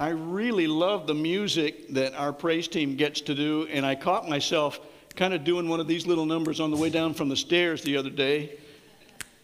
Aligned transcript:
I 0.00 0.08
really 0.08 0.66
love 0.66 1.06
the 1.06 1.14
music 1.14 1.90
that 1.90 2.14
our 2.14 2.32
praise 2.32 2.68
team 2.68 2.96
gets 2.96 3.20
to 3.20 3.34
do, 3.34 3.68
and 3.70 3.84
I 3.84 3.94
caught 3.94 4.26
myself 4.26 4.80
kind 5.14 5.34
of 5.34 5.44
doing 5.44 5.68
one 5.68 5.78
of 5.78 5.86
these 5.86 6.06
little 6.06 6.24
numbers 6.24 6.58
on 6.58 6.70
the 6.70 6.76
way 6.78 6.88
down 6.88 7.12
from 7.12 7.28
the 7.28 7.36
stairs 7.36 7.82
the 7.82 7.98
other 7.98 8.08
day 8.08 8.58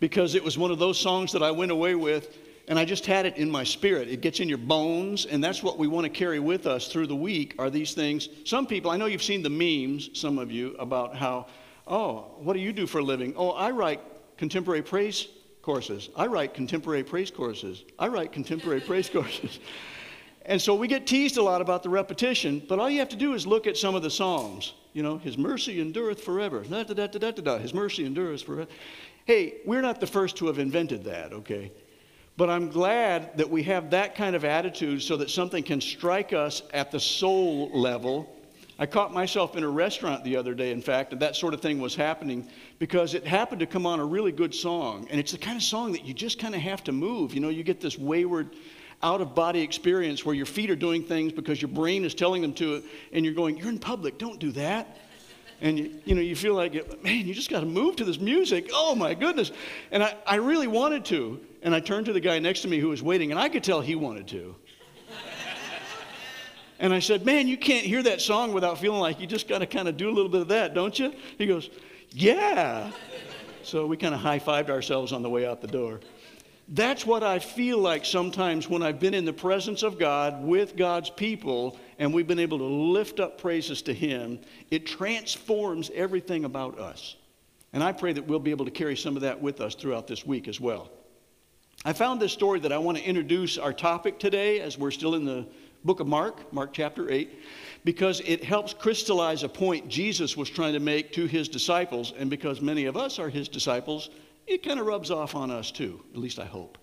because 0.01 0.35
it 0.35 0.43
was 0.43 0.57
one 0.57 0.71
of 0.71 0.79
those 0.79 0.99
songs 0.99 1.31
that 1.33 1.43
I 1.43 1.51
went 1.51 1.73
away 1.73 1.95
with, 1.95 2.39
and 2.69 2.79
I 2.79 2.87
just 2.87 3.05
had 3.05 3.27
it 3.27 3.37
in 3.37 3.51
my 3.51 3.65
spirit. 3.65 4.09
It 4.09 4.23
gets 4.23 4.41
in 4.41 4.49
your 4.49 4.57
bones, 4.57 5.27
and 5.27 5.45
that's 5.45 5.63
what 5.63 5.77
we 5.77 5.89
want 5.89 6.05
to 6.05 6.11
carry 6.11 6.41
with 6.41 6.67
us 6.67 6.89
through 6.89 7.09
the 7.09 7.17
week 7.17 7.55
are 7.59 7.69
these 7.69 7.93
things. 7.93 8.31
Some 8.45 8.67
people, 8.67 8.91
I 8.91 8.97
know 8.97 9.05
you've 9.05 9.23
seen 9.23 9.43
the 9.43 9.51
memes, 9.51 10.09
some 10.19 10.39
of 10.39 10.51
you, 10.51 10.75
about 10.79 11.15
how, 11.15 11.49
oh, 11.87 12.31
what 12.39 12.55
do 12.55 12.61
you 12.61 12.73
do 12.73 12.87
for 12.87 13.01
a 13.01 13.05
living? 13.05 13.35
Oh, 13.37 13.51
I 13.51 13.73
write 13.73 14.01
contemporary 14.39 14.81
praise 14.81 15.29
courses. 15.61 16.09
I 16.17 16.29
write 16.29 16.55
contemporary 16.55 17.05
praise 17.05 17.31
courses. 17.31 17.85
I 17.99 18.09
write 18.09 18.33
contemporary 18.33 18.81
praise 18.81 19.11
courses. 19.11 19.59
And 20.49 20.63
so 20.63 20.77
we 20.77 20.87
get 20.87 21.09
teased 21.09 21.37
a 21.39 21.43
lot 21.43 21.61
about 21.61 21.83
the 21.83 21.89
repetition, 21.89 22.63
but 22.69 22.79
all 22.79 22.89
you 22.89 23.01
have 23.01 23.09
to 23.11 23.17
do 23.17 23.35
is 23.35 23.47
look 23.47 23.67
at 23.67 23.77
some 23.77 23.97
of 23.97 24.03
the 24.03 24.11
Psalms. 24.11 24.75
You 24.93 25.03
know, 25.03 25.19
His 25.19 25.37
mercy 25.37 25.81
endureth 25.81 26.23
forever. 26.23 26.61
Da, 26.63 26.85
da, 26.85 27.07
da, 27.09 27.59
His 27.59 27.75
mercy 27.75 28.07
endureth 28.07 28.45
forever. 28.45 28.71
Hey, 29.25 29.57
we're 29.67 29.83
not 29.83 30.01
the 30.01 30.07
first 30.07 30.37
to 30.37 30.47
have 30.47 30.61
invented 30.61 31.03
that, 31.05 31.33
okay? 31.33 31.73
But 32.37 32.49
I'm 32.49 32.71
glad 32.71 33.37
that 33.39 33.51
we 33.51 33.65
have 33.65 33.91
that 33.91 34.15
kind 34.15 34.37
of 34.37 34.45
attitude 34.45 35.03
so 35.03 35.17
that 35.17 35.31
something 35.31 35.65
can 35.65 35.81
strike 35.81 36.33
us 36.33 36.63
at 36.73 36.93
the 36.93 37.01
soul 37.01 37.69
level. 37.73 38.33
I 38.79 38.87
caught 38.87 39.13
myself 39.13 39.57
in 39.57 39.65
a 39.65 39.69
restaurant 39.69 40.23
the 40.23 40.37
other 40.37 40.55
day, 40.55 40.71
in 40.71 40.81
fact, 40.81 41.13
and 41.13 41.21
that 41.23 41.35
sort 41.35 41.55
of 41.55 41.61
thing 41.61 41.81
was 41.81 41.97
happening 41.97 42.49
because 42.79 43.15
it 43.15 43.27
happened 43.27 43.61
to 43.61 43.67
come 43.67 43.85
on 43.85 43.99
a 43.99 44.05
really 44.05 44.33
good 44.33 44.55
song. 44.55 45.09
And 45.11 45.19
it's 45.19 45.33
the 45.33 45.39
kind 45.39 45.57
of 45.57 45.63
song 45.63 45.91
that 45.93 46.05
you 46.05 46.15
just 46.15 46.39
kind 46.39 46.55
of 46.55 46.61
have 46.61 46.85
to 46.85 46.93
move. 46.93 47.35
You 47.35 47.41
know, 47.41 47.49
you 47.49 47.65
get 47.65 47.81
this 47.81 47.99
wayward 47.99 48.55
out 49.03 49.21
of 49.21 49.35
body 49.35 49.61
experience 49.61 50.25
where 50.25 50.35
your 50.35 50.47
feet 50.47 50.71
are 50.71 50.77
doing 50.77 51.03
things 51.03 51.33
because 51.33 51.61
your 51.61 51.69
brain 51.69 52.05
is 52.05 52.15
telling 52.15 52.43
them 52.43 52.55
to, 52.55 52.83
and 53.13 53.25
you're 53.25 53.35
going, 53.35 53.57
You're 53.57 53.69
in 53.69 53.79
public, 53.79 54.19
don't 54.19 54.39
do 54.39 54.53
that. 54.53 54.99
And 55.61 55.79
you, 55.79 55.91
you 56.05 56.15
know, 56.15 56.21
you 56.21 56.37
feel 56.37 56.55
like, 56.55 57.03
man, 57.03 57.27
you 57.27 57.33
just 57.33 57.49
got 57.49 57.61
to 57.61 57.67
move 57.67 57.97
to 57.97 58.05
this 58.05 58.21
music. 58.21 58.69
Oh 58.73 58.95
my 58.95 59.15
goodness. 59.15 59.53
And 59.91 60.03
I, 60.03 60.15
I 60.27 60.37
really 60.37 60.67
wanted 60.67 61.05
to. 61.07 61.41
And 61.63 61.75
I 61.75 61.81
turned 61.81 62.07
to 62.07 62.13
the 62.13 62.21
guy 62.21 62.39
next 62.39 62.61
to 62.61 62.69
me 62.69 62.79
who 62.79 62.89
was 62.89 63.03
waiting, 63.03 63.31
and 63.31 63.41
I 63.41 63.49
could 63.49 63.65
tell 63.65 63.81
he 63.81 63.95
wanted 63.95 64.29
to. 64.29 64.55
and 66.79 66.93
I 66.93 66.99
said, 66.99 67.25
Man, 67.25 67.49
you 67.49 67.57
can't 67.57 67.87
hear 67.87 68.03
that 68.03 68.21
song 68.21 68.53
without 68.53 68.79
feeling 68.79 69.01
like 69.01 69.21
you 69.21 69.27
just 69.27 69.49
got 69.49 69.59
to 69.59 69.67
kind 69.67 69.89
of 69.89 69.97
do 69.97 70.09
a 70.09 70.13
little 70.13 70.31
bit 70.31 70.43
of 70.43 70.49
that, 70.49 70.75
don't 70.75 70.99
you? 70.99 71.15
He 71.39 71.47
goes, 71.47 71.71
Yeah. 72.11 72.91
So 73.63 73.87
we 73.87 73.97
kind 73.97 74.15
of 74.15 74.21
high 74.21 74.39
fived 74.39 74.71
ourselves 74.71 75.13
on 75.13 75.23
the 75.23 75.31
way 75.31 75.45
out 75.45 75.61
the 75.61 75.67
door. 75.67 76.01
That's 76.69 77.07
what 77.07 77.23
I 77.23 77.39
feel 77.39 77.79
like 77.79 78.05
sometimes 78.05 78.69
when 78.69 78.83
I've 78.83 78.99
been 78.99 79.15
in 79.15 79.25
the 79.25 79.33
presence 79.33 79.85
of 79.85 79.99
God 79.99 80.43
with 80.43 80.75
God's 80.77 81.11
people 81.11 81.79
and 81.99 82.13
we've 82.13 82.27
been 82.27 82.41
able 82.41 82.59
to 82.59 82.65
lift 82.65 83.21
up 83.21 83.39
praises 83.41 83.83
to 83.83 83.95
Him. 83.95 84.41
It 84.71 84.85
transforms 84.85 85.91
everything 85.95 86.45
about 86.45 86.79
us. 86.81 87.15
And 87.73 87.85
I 87.85 87.93
pray 87.93 88.13
that 88.13 88.27
we'll 88.27 88.41
be 88.41 88.51
able 88.51 88.65
to 88.65 88.71
carry 88.73 88.97
some 88.97 89.15
of 89.15 89.23
that 89.23 89.41
with 89.41 89.61
us 89.61 89.77
throughout 89.77 90.09
this 90.09 90.27
week 90.27 90.49
as 90.49 90.61
well. 90.61 90.91
I 91.85 91.93
found 91.93 92.21
this 92.21 92.33
story 92.33 92.59
that 92.61 92.73
I 92.73 92.79
want 92.79 92.99
to 92.99 93.05
introduce 93.05 93.59
our 93.59 93.73
topic 93.73 94.19
today 94.19 94.61
as 94.61 94.77
we're 94.77 94.91
still 94.91 95.15
in 95.15 95.25
the 95.25 95.47
book 95.85 96.01
of 96.01 96.09
Mark, 96.09 96.53
Mark 96.53 96.73
chapter 96.73 97.09
8, 97.13 97.39
because 97.85 98.21
it 98.25 98.43
helps 98.43 98.75
crystallize 98.75 99.45
a 99.45 99.49
point 99.49 99.87
Jesus 99.87 100.37
was 100.37 100.51
trying 100.51 100.73
to 100.73 100.81
make 100.81 101.13
to 101.13 101.27
his 101.27 101.49
disciples, 101.49 102.13
and 102.19 102.29
because 102.29 102.61
many 102.61 102.87
of 102.87 102.97
us 102.97 103.21
are 103.21 103.29
his 103.29 103.49
disciples 103.49 104.11
it 104.47 104.63
kind 104.63 104.81
of 104.81 104.87
rubs 104.87 105.11
off 105.11 105.35
on 105.35 105.51
us 105.51 105.71
too, 105.71 106.01
at 106.13 106.19
least 106.19 106.39
I 106.39 106.45
hope. 106.45 106.79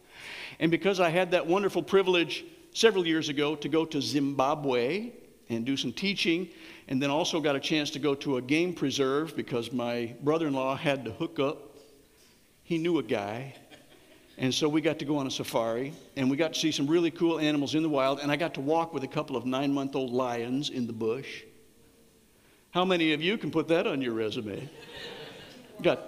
And 0.60 0.70
because 0.72 1.00
I 1.00 1.10
had 1.10 1.32
that 1.32 1.48
wonderful 1.48 1.84
privilege 1.84 2.46
several 2.74 3.06
years 3.06 3.30
ago 3.30 3.56
to 3.56 3.70
go 3.70 3.86
to 3.86 4.02
Zimbabwe 4.02 5.12
and 5.50 5.66
do 5.66 5.78
some 5.78 5.92
teaching, 5.92 6.50
and 6.88 7.02
then 7.02 7.10
also 7.10 7.40
got 7.40 7.56
a 7.56 7.60
chance 7.60 7.90
to 7.92 8.00
go 8.00 8.16
to 8.16 8.38
a 8.38 8.42
game 8.42 8.74
preserve 8.74 9.36
because 9.36 9.72
my 9.72 10.16
brother 10.22 10.48
in 10.48 10.54
law 10.54 10.76
had 10.76 11.06
to 11.06 11.12
hook 11.12 11.40
up. 11.40 11.78
He 12.64 12.78
knew 12.78 13.00
a 13.00 13.04
guy. 13.04 13.56
And 14.38 14.54
so 14.54 14.68
we 14.68 14.82
got 14.82 15.00
to 15.00 15.06
go 15.06 15.18
on 15.18 15.28
a 15.28 15.32
safari, 15.32 15.94
and 16.16 16.30
we 16.30 16.38
got 16.38 16.54
to 16.54 16.60
see 16.60 16.72
some 16.72 16.88
really 16.88 17.12
cool 17.12 17.40
animals 17.40 17.76
in 17.76 17.84
the 17.84 17.90
wild, 17.90 18.20
and 18.20 18.32
I 18.32 18.36
got 18.36 18.56
to 18.56 18.62
walk 18.62 18.92
with 18.94 19.04
a 19.04 19.08
couple 19.08 19.36
of 19.36 19.46
nine 19.46 19.72
month 19.72 19.96
old 19.96 20.12
lions 20.12 20.70
in 20.72 20.88
the 20.88 20.94
bush. 20.94 21.44
How 22.72 22.84
many 22.84 23.14
of 23.14 23.22
you 23.22 23.38
can 23.38 23.52
put 23.52 23.68
that 23.68 23.86
on 23.86 24.02
your 24.02 24.14
resume? 24.14 24.68
Got 25.84 26.00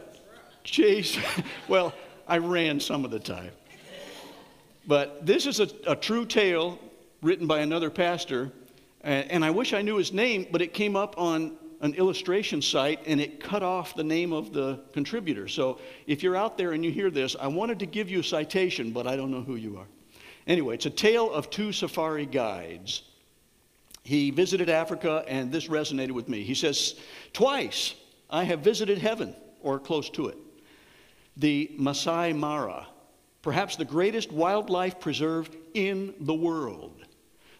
chase. 0.65 1.17
well, 1.67 1.93
I 2.27 2.39
ran 2.39 2.79
some 2.79 3.05
of 3.05 3.11
the 3.11 3.19
time. 3.19 3.51
But 4.87 5.25
this 5.25 5.45
is 5.45 5.59
a, 5.59 5.69
a 5.87 5.95
true 5.95 6.25
tale 6.25 6.77
written 7.21 7.47
by 7.47 7.59
another 7.59 7.89
pastor. 7.89 8.51
And, 9.01 9.31
and 9.31 9.45
I 9.45 9.51
wish 9.51 9.73
I 9.73 9.81
knew 9.81 9.97
his 9.97 10.11
name, 10.11 10.47
but 10.51 10.61
it 10.61 10.73
came 10.73 10.95
up 10.95 11.17
on 11.17 11.57
an 11.81 11.93
illustration 11.95 12.61
site 12.61 12.99
and 13.05 13.19
it 13.19 13.39
cut 13.39 13.61
off 13.61 13.95
the 13.95 14.03
name 14.03 14.31
of 14.31 14.53
the 14.53 14.79
contributor. 14.93 15.47
So 15.47 15.79
if 16.07 16.23
you're 16.23 16.35
out 16.35 16.57
there 16.57 16.73
and 16.73 16.83
you 16.83 16.91
hear 16.91 17.09
this, 17.09 17.35
I 17.39 17.47
wanted 17.47 17.79
to 17.79 17.85
give 17.85 18.09
you 18.09 18.19
a 18.19 18.23
citation, 18.23 18.91
but 18.91 19.07
I 19.07 19.15
don't 19.15 19.31
know 19.31 19.41
who 19.41 19.55
you 19.55 19.77
are. 19.77 19.87
Anyway, 20.47 20.75
it's 20.75 20.85
a 20.85 20.91
tale 20.91 21.31
of 21.31 21.49
two 21.49 21.71
safari 21.71 22.25
guides. 22.25 23.03
He 24.03 24.29
visited 24.29 24.69
Africa, 24.69 25.25
and 25.27 25.51
this 25.51 25.67
resonated 25.67 26.11
with 26.11 26.29
me. 26.29 26.43
He 26.43 26.53
says, 26.53 26.99
Twice 27.33 27.95
I 28.29 28.43
have 28.43 28.59
visited 28.59 28.99
heaven, 28.99 29.35
or 29.61 29.79
close 29.79 30.11
to 30.11 30.27
it 30.27 30.37
the 31.38 31.72
Masai 31.78 32.34
Mara, 32.34 32.88
perhaps 33.41 33.75
the 33.75 33.85
greatest 33.85 34.31
wildlife 34.31 35.00
preserve 35.00 35.50
in 35.73 36.13
the 36.19 36.34
world. 36.34 37.06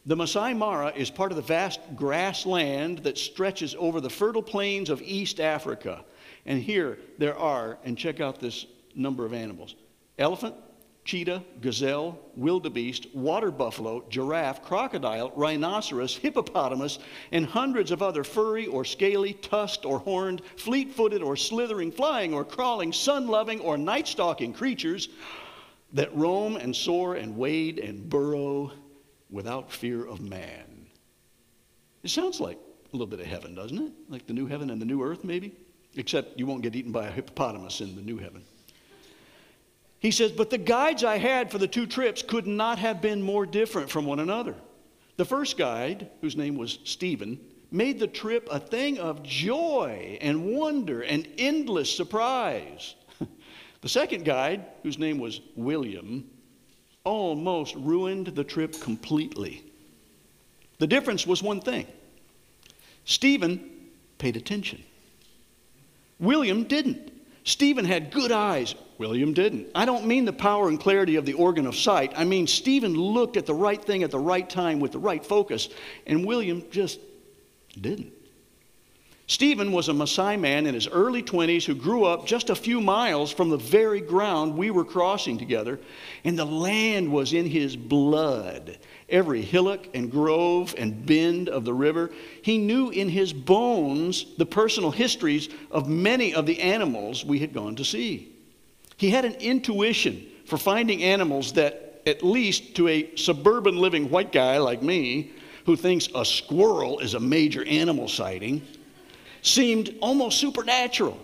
The 0.06 0.16
Masai 0.16 0.54
Mara 0.54 0.94
is 0.96 1.10
part 1.10 1.32
of 1.32 1.36
the 1.36 1.42
vast 1.42 1.80
grassland 1.96 3.00
that 3.00 3.18
stretches 3.18 3.76
over 3.78 4.00
the 4.00 4.10
fertile 4.10 4.44
plains 4.44 4.90
of 4.90 5.02
East 5.02 5.40
Africa. 5.40 6.06
And 6.46 6.62
here 6.62 7.00
there 7.18 7.38
are, 7.38 7.80
and 7.84 7.98
check 7.98 8.20
out 8.20 8.40
this 8.40 8.68
number 8.96 9.26
of 9.26 9.34
animals 9.34 9.76
elephant, 10.18 10.56
cheetah, 11.06 11.44
gazelle, 11.62 12.20
wildebeest, 12.36 13.14
water 13.14 13.52
buffalo, 13.52 14.04
giraffe, 14.10 14.64
crocodile, 14.64 15.32
rhinoceros, 15.36 16.18
hippopotamus, 16.18 16.98
and 17.32 17.46
hundreds 17.46 17.92
of 17.92 18.02
other 18.02 18.24
furry 18.24 18.66
or 18.66 18.84
scaly, 18.84 19.34
tusked 19.34 19.86
or 19.86 20.00
horned, 20.00 20.42
fleet 20.58 20.92
footed 20.92 21.22
or 21.22 21.36
slithering, 21.36 21.92
flying 21.92 22.34
or 22.34 22.44
crawling, 22.44 22.92
sun 22.92 23.28
loving 23.28 23.60
or 23.62 23.78
night 23.78 24.08
stalking 24.08 24.52
creatures 24.52 25.10
that 25.94 26.14
roam 26.16 26.58
and 26.58 26.76
soar 26.76 27.16
and 27.16 27.38
wade 27.38 27.78
and 27.78 28.10
burrow 28.10 28.72
without 29.30 29.72
fear 29.72 30.06
of 30.06 30.22
man. 30.22 30.88
It 32.04 32.10
sounds 32.10 32.40
like 32.40 32.58
a 32.58 32.98
little 32.98 33.08
bit 33.08 33.20
of 33.20 33.28
heaven, 33.28 33.54
doesn't 33.54 33.78
it? 33.78 33.94
Like 34.10 34.26
the 34.26 34.34
new 34.34 34.48
heaven 34.48 34.72
and 34.72 34.82
the 34.82 34.86
new 34.86 35.04
earth, 35.04 35.24
maybe? 35.24 35.56
Except 35.96 36.38
you 36.40 36.48
won't 36.48 36.64
get 36.64 36.76
eaten 36.76 36.92
by 36.92 37.08
a 37.08 37.12
hippopotamus 37.12 37.82
in 37.82 37.96
the 37.96 38.02
new 38.02 38.18
heaven. 38.18 38.44
He 40.00 40.12
says, 40.12 40.32
But 40.32 40.50
the 40.50 40.58
guides 40.58 41.04
I 41.04 41.18
had 41.18 41.52
for 41.52 41.58
the 41.58 41.68
two 41.68 41.86
trips 41.86 42.22
could 42.22 42.48
not 42.48 42.80
have 42.80 43.02
been 43.02 43.22
more 43.22 43.46
different 43.46 43.90
from 43.90 44.06
one 44.06 44.20
another. 44.20 44.56
The 45.18 45.26
first 45.26 45.58
guide, 45.58 46.10
whose 46.22 46.36
name 46.36 46.56
was 46.56 46.80
Stephen, 46.84 47.40
made 47.72 48.00
the 48.00 48.08
trip 48.08 48.48
a 48.52 48.60
thing 48.60 49.00
of 49.00 49.24
joy 49.24 50.18
and 50.22 50.46
wonder 50.46 51.02
and 51.02 51.28
endless 51.38 51.96
surprise. 51.96 52.96
the 53.82 53.90
second 53.90 54.26
guide, 54.26 54.66
whose 54.84 55.00
name 55.00 55.18
was 55.18 55.42
William, 55.56 56.30
almost 57.04 57.76
ruined 57.76 58.28
the 58.28 58.44
trip 58.44 58.80
completely. 58.82 59.64
The 60.80 60.88
difference 60.88 61.26
was 61.26 61.42
one 61.42 61.62
thing 61.62 61.88
Stephen 63.06 63.72
paid 64.18 64.36
attention, 64.36 64.84
William 66.20 66.64
didn't. 66.64 67.14
Stephen 67.46 67.86
had 67.86 68.12
good 68.12 68.32
eyes, 68.32 68.74
William 68.98 69.34
didn't. 69.34 69.68
I 69.76 69.86
don't 69.86 70.08
mean 70.08 70.26
the 70.26 70.34
power 70.34 70.68
and 70.68 70.80
clarity 70.80 71.16
of 71.16 71.26
the 71.26 71.34
organ 71.34 71.68
of 71.68 71.76
sight. 71.76 72.12
I 72.18 72.24
mean, 72.24 72.48
Stephen 72.48 72.96
looked 72.96 73.38
at 73.38 73.46
the 73.46 73.54
right 73.54 73.82
thing 73.84 74.02
at 74.02 74.10
the 74.10 74.20
right 74.20 74.50
time 74.50 74.80
with 74.80 74.92
the 74.92 75.00
right 75.00 75.24
focus, 75.24 75.70
and 76.08 76.26
William 76.26 76.64
just 76.72 77.00
didn't. 77.80 78.12
Stephen 79.28 79.72
was 79.72 79.90
a 79.90 79.92
Maasai 79.92 80.40
man 80.40 80.68
in 80.68 80.76
his 80.76 80.88
early 80.88 81.24
20s 81.24 81.66
who 81.66 81.74
grew 81.74 82.04
up 82.04 82.28
just 82.28 82.52
a 82.52 82.56
few 82.56 82.80
miles 82.80 83.32
from 83.32 83.50
the 83.50 83.58
very 83.58 84.00
ground 84.00 84.56
we 84.56 84.70
were 84.70 84.86
crossing 84.86 85.36
together, 85.36 85.80
and 86.24 86.38
the 86.38 86.46
land 86.46 87.12
was 87.12 87.34
in 87.34 87.50
his 87.50 87.76
blood. 87.76 88.78
Every 89.10 89.42
hillock 89.42 89.88
and 89.96 90.12
grove 90.12 90.76
and 90.78 91.04
bend 91.08 91.50
of 91.50 91.66
the 91.66 91.74
river. 91.74 92.12
He 92.44 92.60
knew 92.60 92.92
in 92.92 93.10
his 93.10 93.34
bones 93.34 94.28
the 94.38 94.46
personal 94.46 94.92
histories 94.92 95.50
of 95.72 95.90
many 95.90 96.36
of 96.36 96.46
the 96.46 96.62
animals 96.62 97.26
we 97.26 97.40
had 97.40 97.52
gone 97.52 97.76
to 97.78 97.86
see. 97.86 98.32
He 98.98 99.10
had 99.10 99.26
an 99.26 99.36
intuition 99.36 100.24
for 100.46 100.58
finding 100.58 101.02
animals 101.02 101.54
that, 101.54 102.02
at 102.06 102.22
least 102.22 102.76
to 102.76 102.88
a 102.88 103.16
suburban 103.16 103.78
living 103.78 104.12
white 104.12 104.32
guy 104.32 104.60
like 104.60 104.84
me, 104.84 105.32
who 105.66 105.76
thinks 105.76 106.10
a 106.14 106.24
squirrel 106.24 107.00
is 107.00 107.16
a 107.16 107.20
major 107.20 107.66
animal 107.66 108.08
sighting, 108.08 108.62
seemed 109.46 109.96
almost 110.02 110.40
supernatural. 110.40 111.20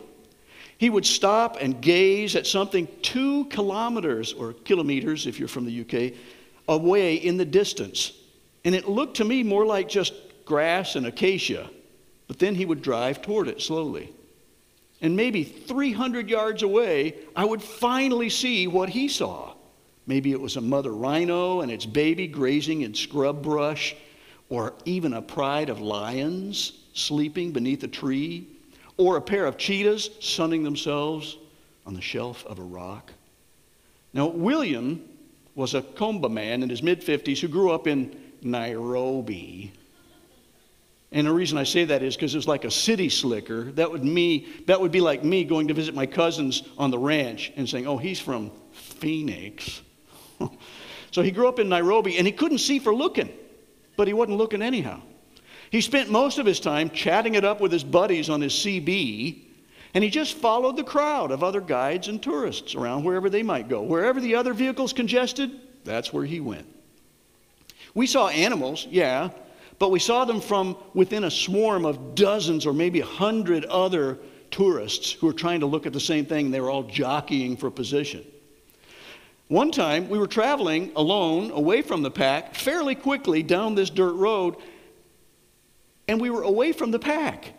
He 0.77 0.89
would 0.89 1.06
stop 1.06 1.57
and 1.59 1.81
gaze 1.81 2.35
at 2.35 2.47
something 2.47 2.88
two 3.01 3.45
kilometers 3.45 4.33
or 4.33 4.53
kilometers, 4.53 5.27
if 5.27 5.39
you're 5.39 5.47
from 5.47 5.65
the 5.65 5.81
UK, 5.81 6.13
away 6.68 7.15
in 7.15 7.38
the 7.38 7.45
distance. 7.45 8.13
And 8.63 8.75
it 8.75 8.88
looked 8.88 9.18
to 9.18 9.25
me 9.25 9.44
more 9.44 9.65
like 9.65 9.89
just 9.89 10.13
grass 10.45 10.95
and 10.95 11.07
acacia, 11.07 11.69
but 12.27 12.39
then 12.39 12.56
he 12.56 12.65
would 12.65 12.81
drive 12.81 13.21
toward 13.21 13.47
it 13.47 13.62
slowly. 13.62 14.13
And 15.01 15.15
maybe 15.15 15.44
300 15.44 16.29
yards 16.29 16.62
away, 16.62 17.15
I 17.35 17.44
would 17.44 17.62
finally 17.62 18.29
see 18.29 18.68
what 18.68 18.89
he 18.89 19.07
saw. 19.07 19.53
Maybe 20.06 20.31
it 20.31 20.39
was 20.39 20.57
a 20.57 20.62
mother 20.62 20.91
rhino 20.91 21.62
and 21.62 21.71
its 21.71 21.85
baby 21.85 22.27
grazing 22.27 22.81
in 22.81 22.94
scrub 22.94 23.41
brush, 23.41 23.95
or 24.51 24.74
even 24.83 25.13
a 25.13 25.21
pride 25.21 25.69
of 25.69 25.80
lions 25.80 26.74
sleeping 26.94 27.53
beneath 27.53 27.81
a 27.86 27.88
tree, 27.88 28.45
or 28.98 29.15
a 29.15 29.21
pair 29.21 29.45
of 29.45 29.57
cheetahs 29.57 30.09
sunning 30.19 30.62
themselves 30.62 31.38
on 31.86 31.94
the 31.94 32.01
shelf 32.01 32.45
of 32.45 32.59
a 32.59 32.62
rock. 32.62 33.13
Now, 34.13 34.27
William 34.27 35.07
was 35.56 35.74
a 35.74 35.81
Kamba 35.81 36.27
man 36.27 36.63
in 36.63 36.69
his 36.69 36.83
mid 36.83 37.01
50s 37.01 37.39
who 37.39 37.48
grew 37.48 37.71
up 37.71 37.88
in 37.88 38.13
Nairobi. 38.42 39.71
And 41.13 41.27
the 41.27 41.31
reason 41.31 41.57
I 41.57 41.63
say 41.63 41.86
that 41.86 42.04
is 42.04 42.18
because 42.18 42.33
it 42.33 42.38
was 42.38 42.47
like 42.47 42.65
a 42.65 42.71
city 42.71 43.07
slicker. 43.07 43.71
That 43.71 43.89
would, 43.89 44.04
me, 44.04 44.47
that 44.68 44.81
would 44.81 44.92
be 44.92 45.00
like 45.00 45.24
me 45.24 45.45
going 45.45 45.69
to 45.69 45.74
visit 45.74 45.95
my 45.95 46.06
cousins 46.06 46.63
on 46.77 46.92
the 46.92 47.00
ranch 47.00 47.54
and 47.56 47.69
saying, 47.69 47.88
oh, 47.88 47.97
he's 47.97 48.19
from 48.19 48.51
Phoenix. 48.74 49.81
so 51.12 51.21
he 51.21 51.31
grew 51.31 51.47
up 51.47 51.57
in 51.57 51.69
Nairobi 51.69 52.18
and 52.18 52.27
he 52.27 52.33
couldn't 52.33 52.57
see 52.57 52.80
for 52.80 52.94
looking, 52.94 53.31
but 54.01 54.07
he 54.07 54.15
wasn't 54.15 54.36
looking 54.36 54.63
anyhow. 54.63 55.00
He 55.69 55.80
spent 55.80 56.09
most 56.09 56.39
of 56.39 56.45
his 56.48 56.59
time 56.59 56.89
chatting 56.89 57.36
it 57.36 57.45
up 57.45 57.62
with 57.62 57.71
his 57.71 57.83
buddies 57.83 58.31
on 58.31 58.42
his 58.42 58.51
CB, 58.51 59.44
and 59.94 60.03
he 60.03 60.09
just 60.09 60.33
followed 60.38 60.75
the 60.75 60.83
crowd 60.83 61.30
of 61.30 61.44
other 61.44 61.62
guides 61.62 62.07
and 62.07 62.19
tourists 62.19 62.74
around 62.74 63.03
wherever 63.03 63.30
they 63.30 63.44
might 63.44 63.69
go. 63.69 63.83
Wherever 63.83 64.19
the 64.19 64.33
other 64.33 64.56
vehicles 64.56 64.92
congested, 64.92 65.51
that's 65.83 66.12
where 66.12 66.25
he 66.25 66.39
went. 66.39 66.65
We 67.94 68.07
saw 68.07 68.30
animals, 68.30 68.88
yeah, 68.89 69.30
but 69.77 69.92
we 69.92 70.00
saw 70.00 70.25
them 70.25 70.42
from 70.42 70.77
within 70.95 71.25
a 71.25 71.30
swarm 71.30 71.86
of 71.86 72.15
dozens 72.15 72.65
or 72.65 72.74
maybe 72.74 73.01
a 73.01 73.06
hundred 73.06 73.65
other 73.65 74.18
tourists 74.50 75.12
who 75.12 75.27
were 75.27 75.31
trying 75.31 75.59
to 75.59 75.68
look 75.68 75.86
at 75.86 75.94
the 75.94 76.00
same 76.00 76.25
thing. 76.25 76.50
They 76.50 76.59
were 76.59 76.71
all 76.71 76.88
jockeying 76.89 77.56
for 77.56 77.69
position. 77.69 78.25
One 79.51 79.71
time, 79.71 80.07
we 80.07 80.18
were 80.18 80.27
traveling 80.27 80.94
alone 80.95 81.51
away 81.51 81.81
from 81.81 82.03
the 82.03 82.09
pack 82.09 82.56
fairly 82.56 82.95
quickly 82.95 83.44
down 83.44 83.75
this 83.75 83.89
dirt 83.89 84.13
road, 84.13 84.56
and 86.07 86.21
we 86.21 86.30
were 86.30 86.44
away 86.44 86.71
from 86.71 86.92
the 86.92 87.00
pack. 87.00 87.53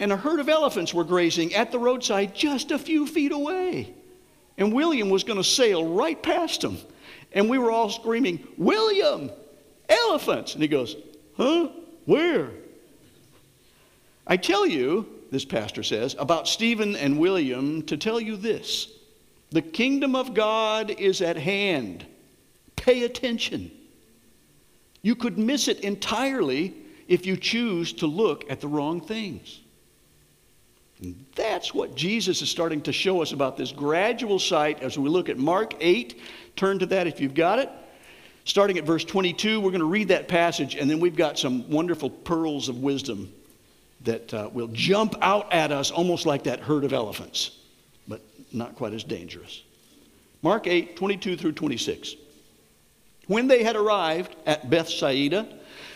And 0.00 0.12
a 0.12 0.16
herd 0.16 0.40
of 0.40 0.48
elephants 0.48 0.92
were 0.92 1.04
grazing 1.04 1.54
at 1.54 1.70
the 1.70 1.78
roadside 1.78 2.34
just 2.34 2.72
a 2.72 2.80
few 2.80 3.06
feet 3.06 3.30
away. 3.30 3.94
And 4.58 4.72
William 4.72 5.08
was 5.08 5.22
going 5.22 5.36
to 5.36 5.44
sail 5.44 5.86
right 5.86 6.20
past 6.20 6.62
them. 6.62 6.78
And 7.30 7.48
we 7.48 7.58
were 7.58 7.70
all 7.70 7.88
screaming, 7.88 8.44
William, 8.58 9.30
elephants. 9.88 10.54
And 10.54 10.62
he 10.62 10.68
goes, 10.68 10.96
Huh? 11.36 11.68
Where? 12.06 12.50
I 14.26 14.36
tell 14.36 14.66
you, 14.66 15.06
this 15.30 15.44
pastor 15.44 15.84
says, 15.84 16.16
about 16.18 16.48
Stephen 16.48 16.96
and 16.96 17.20
William 17.20 17.82
to 17.82 17.96
tell 17.96 18.20
you 18.20 18.36
this 18.36 18.88
the 19.52 19.62
kingdom 19.62 20.16
of 20.16 20.34
God 20.34 20.90
is 20.90 21.22
at 21.22 21.36
hand. 21.36 22.04
Pay 22.76 23.04
attention. 23.04 23.70
You 25.02 25.14
could 25.14 25.38
miss 25.38 25.68
it 25.68 25.80
entirely 25.80 26.74
if 27.08 27.26
you 27.26 27.36
choose 27.36 27.92
to 27.94 28.06
look 28.06 28.50
at 28.50 28.60
the 28.60 28.68
wrong 28.68 29.00
things. 29.00 29.60
And 31.00 31.24
that's 31.34 31.74
what 31.74 31.94
Jesus 31.94 32.42
is 32.42 32.50
starting 32.50 32.80
to 32.82 32.92
show 32.92 33.22
us 33.22 33.32
about 33.32 33.56
this 33.56 33.72
gradual 33.72 34.38
sight 34.38 34.82
as 34.82 34.96
we 34.98 35.08
look 35.08 35.28
at 35.28 35.36
Mark 35.36 35.74
8 35.80 36.20
Turn 36.56 36.78
to 36.78 36.86
that 36.86 37.06
if 37.06 37.20
you've 37.20 37.34
got 37.34 37.58
it. 37.58 37.70
Starting 38.44 38.76
at 38.76 38.84
verse 38.84 39.04
22, 39.04 39.60
we're 39.60 39.70
going 39.70 39.80
to 39.80 39.86
read 39.86 40.08
that 40.08 40.26
passage, 40.26 40.74
and 40.74 40.90
then 40.90 40.98
we've 40.98 41.16
got 41.16 41.38
some 41.38 41.68
wonderful 41.70 42.10
pearls 42.10 42.68
of 42.68 42.78
wisdom 42.78 43.32
that 44.02 44.34
uh, 44.34 44.50
will 44.52 44.68
jump 44.68 45.14
out 45.22 45.52
at 45.52 45.70
us 45.70 45.92
almost 45.92 46.26
like 46.26 46.42
that 46.44 46.58
herd 46.58 46.84
of 46.84 46.92
elephants, 46.92 47.52
but 48.08 48.20
not 48.52 48.76
quite 48.76 48.92
as 48.92 49.04
dangerous. 49.04 49.62
Mark 50.42 50.66
8, 50.66 50.96
22 50.96 51.36
through 51.36 51.52
26. 51.52 52.16
When 53.28 53.46
they 53.46 53.62
had 53.62 53.76
arrived 53.76 54.34
at 54.46 54.68
Bethsaida, 54.68 55.48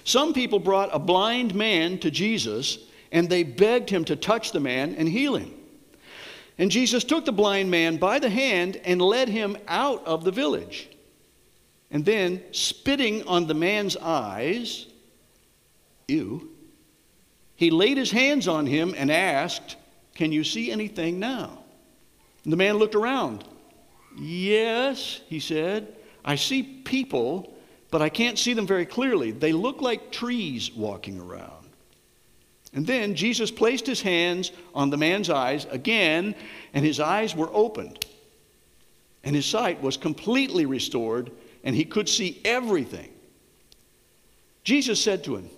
some 0.05 0.33
people 0.33 0.61
brought 0.61 0.91
a 0.93 0.99
blind 0.99 1.55
man 1.55 1.99
to 1.99 2.11
Jesus, 2.11 2.79
and 3.11 3.29
they 3.29 3.43
begged 3.43 3.91
him 3.91 4.05
to 4.05 4.17
touch 4.17 4.53
the 4.53 4.61
man 4.61 4.95
and 4.95 5.09
heal 5.09 5.37
him. 5.37 5.53
And 6.59 6.71
Jesus 6.71 7.05
took 7.05 7.25
the 7.25 7.33
blind 7.33 7.71
man 7.71 7.97
by 7.97 8.19
the 8.19 8.31
hand 8.31 8.81
and 8.85 9.03
led 9.03 9.29
him 9.29 9.59
out 9.69 10.07
of 10.07 10.25
the 10.25 10.31
village. 10.31 10.89
And 11.91 12.05
then, 12.05 12.43
spitting 12.53 13.27
on 13.27 13.47
the 13.47 13.55
man's 13.55 13.97
eyes, 13.97 14.87
ew, 16.09 16.51
he 17.57 17.71
laid 17.71 17.97
his 17.97 18.11
hands 18.11 18.49
on 18.49 18.67
him 18.67 18.95
and 18.97 19.11
asked, 19.11 19.77
Can 20.15 20.33
you 20.33 20.45
see 20.45 20.71
anything 20.71 21.19
now? 21.19 21.65
And 22.47 22.53
the 22.53 22.57
man 22.57 22.77
looked 22.77 22.95
around. 22.95 23.43
Yes, 24.17 25.21
he 25.27 25.41
said, 25.41 25.97
I 26.25 26.37
see 26.37 26.63
people, 26.63 27.53
but 27.91 28.03
I 28.03 28.09
can't 28.09 28.39
see 28.39 28.53
them 28.55 28.69
very 28.69 28.87
clearly. 28.87 29.33
They 29.33 29.51
look 29.51 29.83
like 29.83 30.13
trees 30.13 30.73
walking 30.73 31.21
around. 31.21 31.67
And 32.73 32.87
then 32.87 33.17
Jesus 33.17 33.51
placed 33.51 33.85
his 33.85 34.01
hands 34.01 34.53
on 34.77 34.91
the 34.91 34.97
man's 34.97 35.29
eyes 35.29 35.67
again, 35.73 36.37
and 36.73 36.85
his 36.85 37.01
eyes 37.01 37.35
were 37.35 37.51
opened. 37.53 38.07
And 39.25 39.35
his 39.35 39.47
sight 39.47 39.83
was 39.83 39.97
completely 39.97 40.67
restored, 40.67 41.33
and 41.65 41.75
he 41.75 41.85
could 41.85 42.09
see 42.09 42.41
everything. 42.45 43.13
Jesus 44.63 45.03
said 45.03 45.25
to 45.25 45.35
him, 45.35 45.51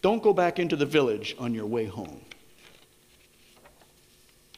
Don't 0.00 0.22
go 0.22 0.32
back 0.32 0.60
into 0.60 0.76
the 0.76 0.86
village 0.86 1.34
on 1.40 1.54
your 1.54 1.66
way 1.66 1.86
home. 1.86 2.20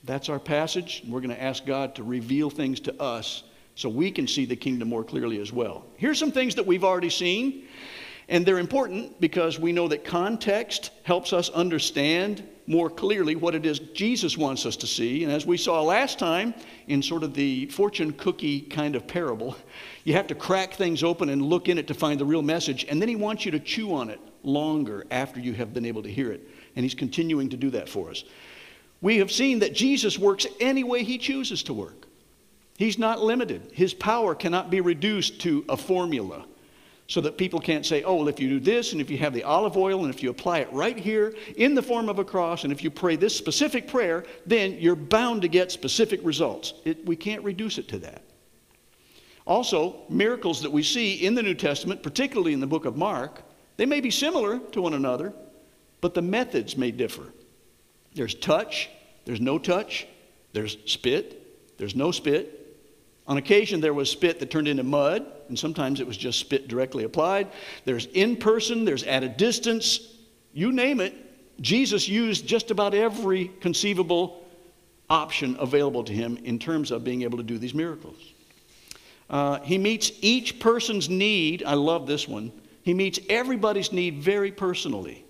That's 0.04 0.28
our 0.28 0.38
passage. 0.38 1.02
We're 1.06 1.20
going 1.20 1.34
to 1.34 1.42
ask 1.42 1.66
God 1.66 1.94
to 1.96 2.02
reveal 2.02 2.50
things 2.50 2.80
to 2.80 3.00
us 3.00 3.42
so 3.74 3.88
we 3.88 4.10
can 4.10 4.26
see 4.26 4.44
the 4.44 4.56
kingdom 4.56 4.88
more 4.88 5.04
clearly 5.04 5.40
as 5.40 5.52
well. 5.52 5.86
Here's 5.96 6.18
some 6.18 6.32
things 6.32 6.54
that 6.56 6.66
we've 6.66 6.84
already 6.84 7.10
seen. 7.10 7.66
And 8.30 8.46
they're 8.46 8.58
important 8.58 9.20
because 9.20 9.58
we 9.58 9.72
know 9.72 9.88
that 9.88 10.04
context 10.04 10.92
helps 11.02 11.32
us 11.32 11.50
understand 11.50 12.46
more 12.68 12.88
clearly 12.88 13.34
what 13.34 13.56
it 13.56 13.66
is 13.66 13.80
Jesus 13.80 14.38
wants 14.38 14.64
us 14.64 14.76
to 14.76 14.86
see. 14.86 15.24
And 15.24 15.32
as 15.32 15.44
we 15.44 15.56
saw 15.56 15.82
last 15.82 16.20
time 16.20 16.54
in 16.86 17.02
sort 17.02 17.24
of 17.24 17.34
the 17.34 17.66
fortune 17.66 18.12
cookie 18.12 18.60
kind 18.60 18.94
of 18.94 19.08
parable, 19.08 19.56
you 20.04 20.12
have 20.12 20.28
to 20.28 20.36
crack 20.36 20.74
things 20.74 21.02
open 21.02 21.30
and 21.30 21.42
look 21.42 21.68
in 21.68 21.76
it 21.76 21.88
to 21.88 21.94
find 21.94 22.20
the 22.20 22.24
real 22.24 22.42
message. 22.42 22.86
And 22.88 23.02
then 23.02 23.08
he 23.08 23.16
wants 23.16 23.44
you 23.44 23.50
to 23.50 23.58
chew 23.58 23.92
on 23.92 24.08
it 24.08 24.20
longer 24.44 25.04
after 25.10 25.40
you 25.40 25.52
have 25.54 25.74
been 25.74 25.84
able 25.84 26.04
to 26.04 26.12
hear 26.12 26.30
it. 26.30 26.48
And 26.76 26.84
he's 26.84 26.94
continuing 26.94 27.48
to 27.48 27.56
do 27.56 27.70
that 27.70 27.88
for 27.88 28.10
us. 28.10 28.22
We 29.00 29.18
have 29.18 29.32
seen 29.32 29.60
that 29.60 29.74
Jesus 29.74 30.18
works 30.18 30.46
any 30.58 30.84
way 30.84 31.04
he 31.04 31.18
chooses 31.18 31.62
to 31.64 31.74
work. 31.74 32.06
He's 32.76 32.98
not 32.98 33.22
limited. 33.22 33.70
His 33.72 33.92
power 33.92 34.34
cannot 34.34 34.70
be 34.70 34.80
reduced 34.80 35.40
to 35.42 35.64
a 35.68 35.76
formula 35.76 36.46
so 37.06 37.20
that 37.20 37.36
people 37.36 37.60
can't 37.60 37.84
say, 37.84 38.04
oh, 38.04 38.14
well, 38.14 38.28
if 38.28 38.38
you 38.38 38.48
do 38.48 38.60
this, 38.60 38.92
and 38.92 39.00
if 39.00 39.10
you 39.10 39.18
have 39.18 39.34
the 39.34 39.42
olive 39.42 39.76
oil, 39.76 40.04
and 40.04 40.14
if 40.14 40.22
you 40.22 40.30
apply 40.30 40.60
it 40.60 40.72
right 40.72 40.96
here 40.96 41.34
in 41.56 41.74
the 41.74 41.82
form 41.82 42.08
of 42.08 42.20
a 42.20 42.24
cross, 42.24 42.62
and 42.62 42.72
if 42.72 42.84
you 42.84 42.90
pray 42.90 43.16
this 43.16 43.36
specific 43.36 43.88
prayer, 43.88 44.24
then 44.46 44.76
you're 44.78 44.94
bound 44.94 45.42
to 45.42 45.48
get 45.48 45.72
specific 45.72 46.20
results. 46.22 46.74
It, 46.84 47.04
we 47.04 47.16
can't 47.16 47.42
reduce 47.42 47.78
it 47.78 47.88
to 47.88 47.98
that. 47.98 48.22
Also, 49.44 50.02
miracles 50.08 50.62
that 50.62 50.70
we 50.70 50.84
see 50.84 51.14
in 51.26 51.34
the 51.34 51.42
New 51.42 51.54
Testament, 51.54 52.02
particularly 52.02 52.52
in 52.52 52.60
the 52.60 52.66
book 52.66 52.84
of 52.84 52.96
Mark, 52.96 53.42
they 53.76 53.86
may 53.86 54.00
be 54.00 54.10
similar 54.10 54.58
to 54.58 54.80
one 54.80 54.94
another, 54.94 55.32
but 56.00 56.14
the 56.14 56.22
methods 56.22 56.76
may 56.76 56.92
differ. 56.92 57.24
There's 58.14 58.34
touch, 58.34 58.90
there's 59.24 59.40
no 59.40 59.58
touch, 59.58 60.06
there's 60.52 60.76
spit, 60.86 61.76
there's 61.78 61.94
no 61.94 62.10
spit, 62.10 62.60
on 63.30 63.36
occasion, 63.36 63.80
there 63.80 63.94
was 63.94 64.10
spit 64.10 64.40
that 64.40 64.50
turned 64.50 64.66
into 64.66 64.82
mud, 64.82 65.24
and 65.48 65.56
sometimes 65.56 66.00
it 66.00 66.06
was 66.06 66.16
just 66.16 66.40
spit 66.40 66.66
directly 66.66 67.04
applied. 67.04 67.46
There's 67.84 68.06
in 68.06 68.36
person, 68.36 68.84
there's 68.84 69.04
at 69.04 69.22
a 69.22 69.28
distance, 69.28 70.16
you 70.52 70.72
name 70.72 70.98
it. 70.98 71.14
Jesus 71.60 72.08
used 72.08 72.44
just 72.44 72.72
about 72.72 72.92
every 72.92 73.52
conceivable 73.60 74.44
option 75.08 75.56
available 75.60 76.02
to 76.02 76.12
him 76.12 76.38
in 76.42 76.58
terms 76.58 76.90
of 76.90 77.04
being 77.04 77.22
able 77.22 77.38
to 77.38 77.44
do 77.44 77.56
these 77.56 77.72
miracles. 77.72 78.16
Uh, 79.28 79.60
he 79.60 79.78
meets 79.78 80.10
each 80.22 80.58
person's 80.58 81.08
need. 81.08 81.62
I 81.62 81.74
love 81.74 82.08
this 82.08 82.26
one. 82.26 82.50
He 82.82 82.94
meets 82.94 83.20
everybody's 83.28 83.92
need 83.92 84.18
very 84.18 84.50
personally. 84.50 85.24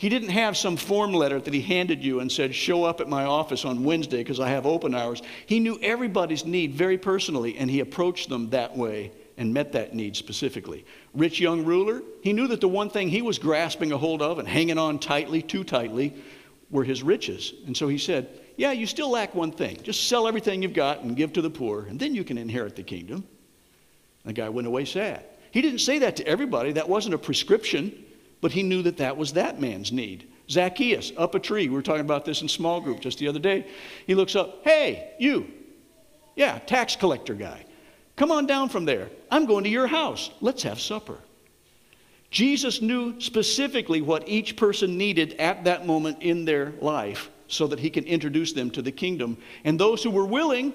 He 0.00 0.08
didn't 0.08 0.30
have 0.30 0.56
some 0.56 0.78
form 0.78 1.12
letter 1.12 1.38
that 1.38 1.52
he 1.52 1.60
handed 1.60 2.02
you 2.02 2.20
and 2.20 2.32
said, 2.32 2.54
Show 2.54 2.84
up 2.84 3.02
at 3.02 3.08
my 3.10 3.26
office 3.26 3.66
on 3.66 3.84
Wednesday 3.84 4.16
because 4.16 4.40
I 4.40 4.48
have 4.48 4.64
open 4.64 4.94
hours. 4.94 5.20
He 5.44 5.60
knew 5.60 5.78
everybody's 5.82 6.46
need 6.46 6.72
very 6.72 6.96
personally, 6.96 7.58
and 7.58 7.70
he 7.70 7.80
approached 7.80 8.30
them 8.30 8.48
that 8.48 8.74
way 8.74 9.12
and 9.36 9.52
met 9.52 9.72
that 9.72 9.94
need 9.94 10.16
specifically. 10.16 10.86
Rich 11.12 11.38
young 11.38 11.66
ruler, 11.66 12.00
he 12.22 12.32
knew 12.32 12.48
that 12.48 12.62
the 12.62 12.66
one 12.66 12.88
thing 12.88 13.10
he 13.10 13.20
was 13.20 13.38
grasping 13.38 13.92
a 13.92 13.98
hold 13.98 14.22
of 14.22 14.38
and 14.38 14.48
hanging 14.48 14.78
on 14.78 14.98
tightly, 14.98 15.42
too 15.42 15.64
tightly, 15.64 16.14
were 16.70 16.82
his 16.82 17.02
riches. 17.02 17.52
And 17.66 17.76
so 17.76 17.86
he 17.86 17.98
said, 17.98 18.26
Yeah, 18.56 18.72
you 18.72 18.86
still 18.86 19.10
lack 19.10 19.34
one 19.34 19.52
thing. 19.52 19.82
Just 19.82 20.08
sell 20.08 20.26
everything 20.26 20.62
you've 20.62 20.72
got 20.72 21.02
and 21.02 21.14
give 21.14 21.34
to 21.34 21.42
the 21.42 21.50
poor, 21.50 21.84
and 21.84 22.00
then 22.00 22.14
you 22.14 22.24
can 22.24 22.38
inherit 22.38 22.74
the 22.74 22.82
kingdom. 22.82 23.26
The 24.24 24.32
guy 24.32 24.48
went 24.48 24.66
away 24.66 24.86
sad. 24.86 25.26
He 25.50 25.60
didn't 25.60 25.80
say 25.80 25.98
that 25.98 26.16
to 26.16 26.26
everybody, 26.26 26.72
that 26.72 26.88
wasn't 26.88 27.16
a 27.16 27.18
prescription, 27.18 28.06
but 28.40 28.52
he 28.52 28.62
knew 28.62 28.82
that 28.82 28.98
that 28.98 29.16
was 29.16 29.34
that 29.34 29.60
man's 29.60 29.92
need. 29.92 30.28
Zacchaeus, 30.48 31.12
up 31.16 31.34
a 31.34 31.38
tree. 31.38 31.68
We 31.68 31.74
were 31.74 31.82
talking 31.82 32.00
about 32.00 32.24
this 32.24 32.42
in 32.42 32.48
small 32.48 32.80
group 32.80 33.00
just 33.00 33.18
the 33.18 33.28
other 33.28 33.38
day. 33.38 33.66
He 34.06 34.14
looks 34.14 34.34
up, 34.34 34.64
hey, 34.64 35.12
you. 35.18 35.46
Yeah, 36.34 36.58
tax 36.58 36.96
collector 36.96 37.34
guy. 37.34 37.64
Come 38.16 38.32
on 38.32 38.46
down 38.46 38.68
from 38.68 38.84
there. 38.84 39.10
I'm 39.30 39.46
going 39.46 39.64
to 39.64 39.70
your 39.70 39.86
house. 39.86 40.30
Let's 40.40 40.62
have 40.64 40.80
supper. 40.80 41.18
Jesus 42.30 42.80
knew 42.80 43.20
specifically 43.20 44.02
what 44.02 44.28
each 44.28 44.56
person 44.56 44.96
needed 44.96 45.34
at 45.34 45.64
that 45.64 45.86
moment 45.86 46.18
in 46.20 46.44
their 46.44 46.72
life 46.80 47.30
so 47.48 47.66
that 47.66 47.80
he 47.80 47.90
can 47.90 48.04
introduce 48.04 48.52
them 48.52 48.70
to 48.70 48.82
the 48.82 48.92
kingdom. 48.92 49.36
And 49.64 49.78
those 49.78 50.02
who 50.02 50.10
were 50.10 50.26
willing, 50.26 50.72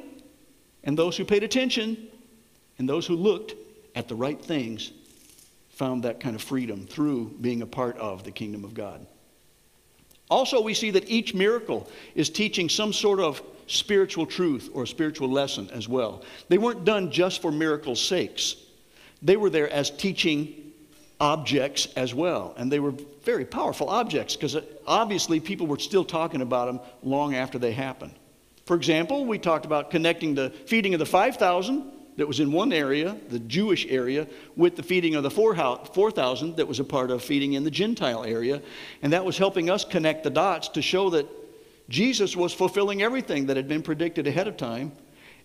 and 0.83 0.97
those 0.97 1.15
who 1.15 1.23
paid 1.23 1.43
attention, 1.43 2.09
and 2.77 2.87
those 2.87 3.07
who 3.07 3.15
looked 3.15 3.55
at 3.95 4.07
the 4.07 4.15
right 4.15 4.41
things 4.41 4.91
found 5.75 6.03
that 6.03 6.21
kind 6.21 6.35
of 6.35 6.41
freedom 6.41 6.87
through 6.87 7.35
being 7.41 7.61
a 7.61 7.67
part 7.67 7.97
of 7.97 8.23
the 8.23 8.31
kingdom 8.31 8.63
of 8.63 8.73
God. 8.73 9.05
Also, 10.29 10.61
we 10.61 10.73
see 10.73 10.89
that 10.91 11.09
each 11.09 11.33
miracle 11.33 11.89
is 12.15 12.29
teaching 12.29 12.69
some 12.69 12.93
sort 12.93 13.19
of 13.19 13.41
spiritual 13.67 14.25
truth 14.25 14.69
or 14.73 14.85
spiritual 14.85 15.29
lesson 15.29 15.69
as 15.71 15.87
well. 15.87 16.23
They 16.47 16.57
weren't 16.57 16.85
done 16.85 17.11
just 17.11 17.41
for 17.41 17.51
miracles' 17.51 18.01
sakes, 18.01 18.55
they 19.21 19.37
were 19.37 19.49
there 19.49 19.69
as 19.69 19.91
teaching 19.91 20.71
objects 21.19 21.87
as 21.95 22.13
well. 22.13 22.53
And 22.57 22.71
they 22.71 22.79
were 22.79 22.93
very 23.23 23.45
powerful 23.45 23.89
objects 23.89 24.35
because 24.35 24.55
uh, 24.55 24.61
obviously 24.85 25.39
people 25.39 25.65
were 25.65 25.79
still 25.79 26.03
talking 26.03 26.41
about 26.41 26.65
them 26.65 26.79
long 27.03 27.35
after 27.35 27.57
they 27.57 27.71
happened. 27.71 28.13
For 28.65 28.75
example, 28.75 29.25
we 29.25 29.39
talked 29.39 29.65
about 29.65 29.91
connecting 29.91 30.35
the 30.35 30.49
feeding 30.49 30.93
of 30.93 30.99
the 30.99 31.05
5,000 31.05 31.91
that 32.17 32.27
was 32.27 32.39
in 32.39 32.51
one 32.51 32.71
area, 32.71 33.17
the 33.29 33.39
Jewish 33.39 33.85
area, 33.87 34.27
with 34.55 34.75
the 34.75 34.83
feeding 34.83 35.15
of 35.15 35.23
the 35.23 35.31
4,000 35.31 36.55
that 36.55 36.67
was 36.67 36.79
a 36.79 36.83
part 36.83 37.11
of 37.11 37.23
feeding 37.23 37.53
in 37.53 37.63
the 37.63 37.71
Gentile 37.71 38.23
area. 38.23 38.61
And 39.01 39.11
that 39.13 39.25
was 39.25 39.37
helping 39.37 39.69
us 39.69 39.83
connect 39.83 40.23
the 40.23 40.29
dots 40.29 40.69
to 40.69 40.81
show 40.81 41.09
that 41.11 41.27
Jesus 41.89 42.35
was 42.35 42.53
fulfilling 42.53 43.01
everything 43.01 43.47
that 43.47 43.57
had 43.57 43.67
been 43.67 43.83
predicted 43.83 44.27
ahead 44.27 44.47
of 44.47 44.57
time 44.57 44.91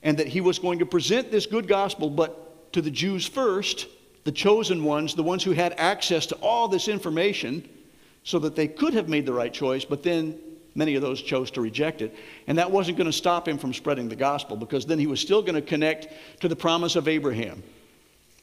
and 0.03 0.17
that 0.19 0.29
he 0.29 0.41
was 0.41 0.59
going 0.59 0.79
to 0.79 0.87
present 0.87 1.31
this 1.31 1.47
good 1.47 1.69
gospel, 1.69 2.09
but 2.09 2.73
to 2.73 2.81
the 2.81 2.91
Jews 2.91 3.27
first 3.27 3.87
the 4.25 4.33
chosen 4.33 4.85
ones, 4.85 5.15
the 5.15 5.23
ones 5.23 5.43
who 5.43 5.53
had 5.53 5.73
access 5.79 6.27
to 6.27 6.35
all 6.37 6.69
this 6.69 6.89
information 6.89 7.67
so 8.23 8.39
that 8.39 8.55
they 8.55 8.69
could 8.69 8.95
have 8.95 9.09
made 9.09 9.27
the 9.27 9.33
right 9.33 9.53
choice, 9.53 9.85
but 9.85 10.03
then 10.03 10.39
many 10.75 10.95
of 10.95 11.03
those 11.03 11.23
chose 11.23 11.51
to 11.53 11.61
reject 11.61 12.03
it. 12.03 12.15
And 12.47 12.59
that 12.59 12.71
wasn't 12.71 12.97
going 12.97 13.07
to 13.07 13.13
stop 13.13 13.47
him 13.47 13.59
from 13.59 13.75
spreading 13.75 14.09
the 14.09 14.17
gospel 14.17 14.57
because 14.57 14.87
then 14.87 14.99
he 14.99 15.07
was 15.07 15.21
still 15.21 15.43
going 15.43 15.55
to 15.55 15.63
connect 15.63 16.09
to 16.41 16.49
the 16.49 16.57
promise 16.57 16.97
of 16.97 17.09
Abraham 17.09 17.63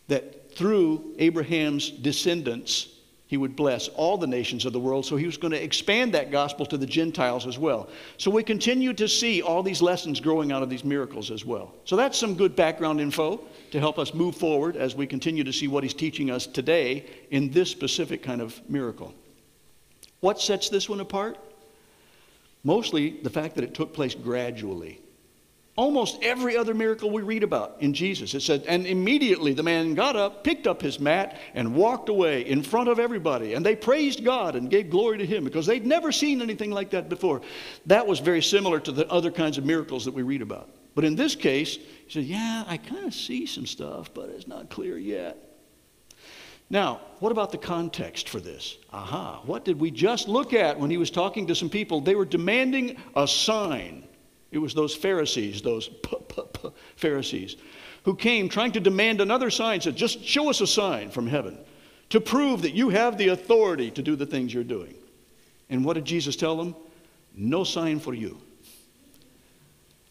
that 0.07 0.55
through 0.55 1.13
Abraham's 1.19 1.89
descendants, 1.89 2.87
he 3.27 3.35
would 3.35 3.55
bless 3.57 3.89
all 3.89 4.17
the 4.17 4.25
nations 4.25 4.65
of 4.65 4.71
the 4.71 4.79
world. 4.79 5.05
So 5.05 5.17
he 5.17 5.25
was 5.25 5.35
going 5.35 5.51
to 5.51 5.61
expand 5.61 6.13
that 6.13 6.31
gospel 6.31 6.65
to 6.67 6.77
the 6.77 6.85
Gentiles 6.85 7.45
as 7.45 7.59
well. 7.59 7.89
So 8.17 8.31
we 8.31 8.41
continue 8.41 8.93
to 8.93 9.07
see 9.07 9.41
all 9.41 9.61
these 9.61 9.81
lessons 9.81 10.21
growing 10.21 10.53
out 10.53 10.63
of 10.63 10.69
these 10.69 10.85
miracles 10.85 11.29
as 11.29 11.43
well. 11.43 11.73
So 11.83 11.97
that's 11.97 12.17
some 12.17 12.35
good 12.35 12.55
background 12.55 13.01
info 13.01 13.41
to 13.71 13.79
help 13.79 13.99
us 13.99 14.13
move 14.13 14.35
forward 14.35 14.77
as 14.77 14.95
we 14.95 15.05
continue 15.05 15.43
to 15.43 15.51
see 15.51 15.67
what 15.67 15.83
he's 15.83 15.93
teaching 15.93 16.31
us 16.31 16.47
today 16.47 17.05
in 17.31 17.51
this 17.51 17.69
specific 17.69 18.23
kind 18.23 18.41
of 18.41 18.57
miracle. 18.69 19.13
What 20.21 20.39
sets 20.39 20.69
this 20.69 20.87
one 20.87 21.01
apart? 21.01 21.37
Mostly 22.63 23.11
the 23.21 23.29
fact 23.29 23.55
that 23.55 23.63
it 23.63 23.73
took 23.73 23.93
place 23.93 24.15
gradually 24.15 25.01
almost 25.77 26.17
every 26.23 26.57
other 26.57 26.73
miracle 26.73 27.11
we 27.11 27.21
read 27.21 27.43
about 27.43 27.77
in 27.79 27.93
Jesus. 27.93 28.33
It 28.33 28.41
said, 28.41 28.63
and 28.67 28.85
immediately 28.85 29.53
the 29.53 29.63
man 29.63 29.93
got 29.93 30.15
up, 30.15 30.43
picked 30.43 30.65
up 30.65 30.81
his 30.81 30.99
mat, 30.99 31.39
and 31.53 31.75
walked 31.75 32.09
away 32.09 32.41
in 32.41 32.63
front 32.63 32.89
of 32.89 32.99
everybody. 32.99 33.53
And 33.53 33.65
they 33.65 33.75
praised 33.75 34.25
God 34.25 34.55
and 34.55 34.71
gave 34.71 34.89
glory 34.89 35.19
to 35.19 35.25
him 35.25 35.43
because 35.43 35.67
they'd 35.67 35.85
never 35.85 36.11
seen 36.11 36.41
anything 36.41 36.71
like 36.71 36.89
that 36.89 37.07
before. 37.09 37.41
That 37.85 38.07
was 38.07 38.19
very 38.19 38.41
similar 38.41 38.79
to 38.81 38.91
the 38.91 39.07
other 39.07 39.31
kinds 39.31 39.59
of 39.59 39.65
miracles 39.65 40.05
that 40.05 40.15
we 40.15 40.23
read 40.23 40.41
about. 40.41 40.67
But 40.95 41.05
in 41.05 41.15
this 41.15 41.35
case, 41.35 41.75
he 41.75 42.09
said, 42.09 42.23
Yeah, 42.23 42.63
I 42.67 42.77
kind 42.77 43.05
of 43.05 43.13
see 43.13 43.45
some 43.45 43.67
stuff, 43.67 44.11
but 44.15 44.29
it's 44.29 44.47
not 44.47 44.71
clear 44.71 44.97
yet. 44.97 45.46
Now, 46.69 47.01
what 47.19 47.31
about 47.31 47.51
the 47.51 47.57
context 47.57 48.27
for 48.27 48.39
this? 48.39 48.77
Aha, 48.91 49.41
what 49.45 49.63
did 49.63 49.79
we 49.79 49.89
just 49.89 50.27
look 50.27 50.53
at 50.53 50.79
when 50.79 50.89
he 50.89 50.97
was 50.97 51.09
talking 51.09 51.47
to 51.47 51.55
some 51.55 51.69
people? 51.69 52.01
They 52.01 52.15
were 52.15 52.25
demanding 52.25 52.97
a 53.15 53.27
sign. 53.27 54.05
It 54.51 54.57
was 54.57 54.73
those 54.73 54.93
Pharisees, 54.93 55.61
those 55.61 55.89
Pharisees, 56.95 57.55
who 58.03 58.15
came 58.15 58.49
trying 58.49 58.73
to 58.73 58.79
demand 58.79 59.21
another 59.21 59.49
sign, 59.49 59.81
said, 59.81 59.95
Just 59.95 60.23
show 60.23 60.49
us 60.49 60.61
a 60.61 60.67
sign 60.67 61.09
from 61.09 61.27
heaven 61.27 61.57
to 62.09 62.21
prove 62.21 62.61
that 62.61 62.73
you 62.73 62.89
have 62.89 63.17
the 63.17 63.29
authority 63.29 63.91
to 63.91 64.01
do 64.01 64.15
the 64.15 64.25
things 64.25 64.53
you're 64.53 64.63
doing. 64.63 64.95
And 65.69 65.83
what 65.83 65.93
did 65.93 66.05
Jesus 66.05 66.35
tell 66.35 66.55
them? 66.55 66.75
No 67.35 67.63
sign 67.63 67.99
for 67.99 68.13
you. 68.13 68.39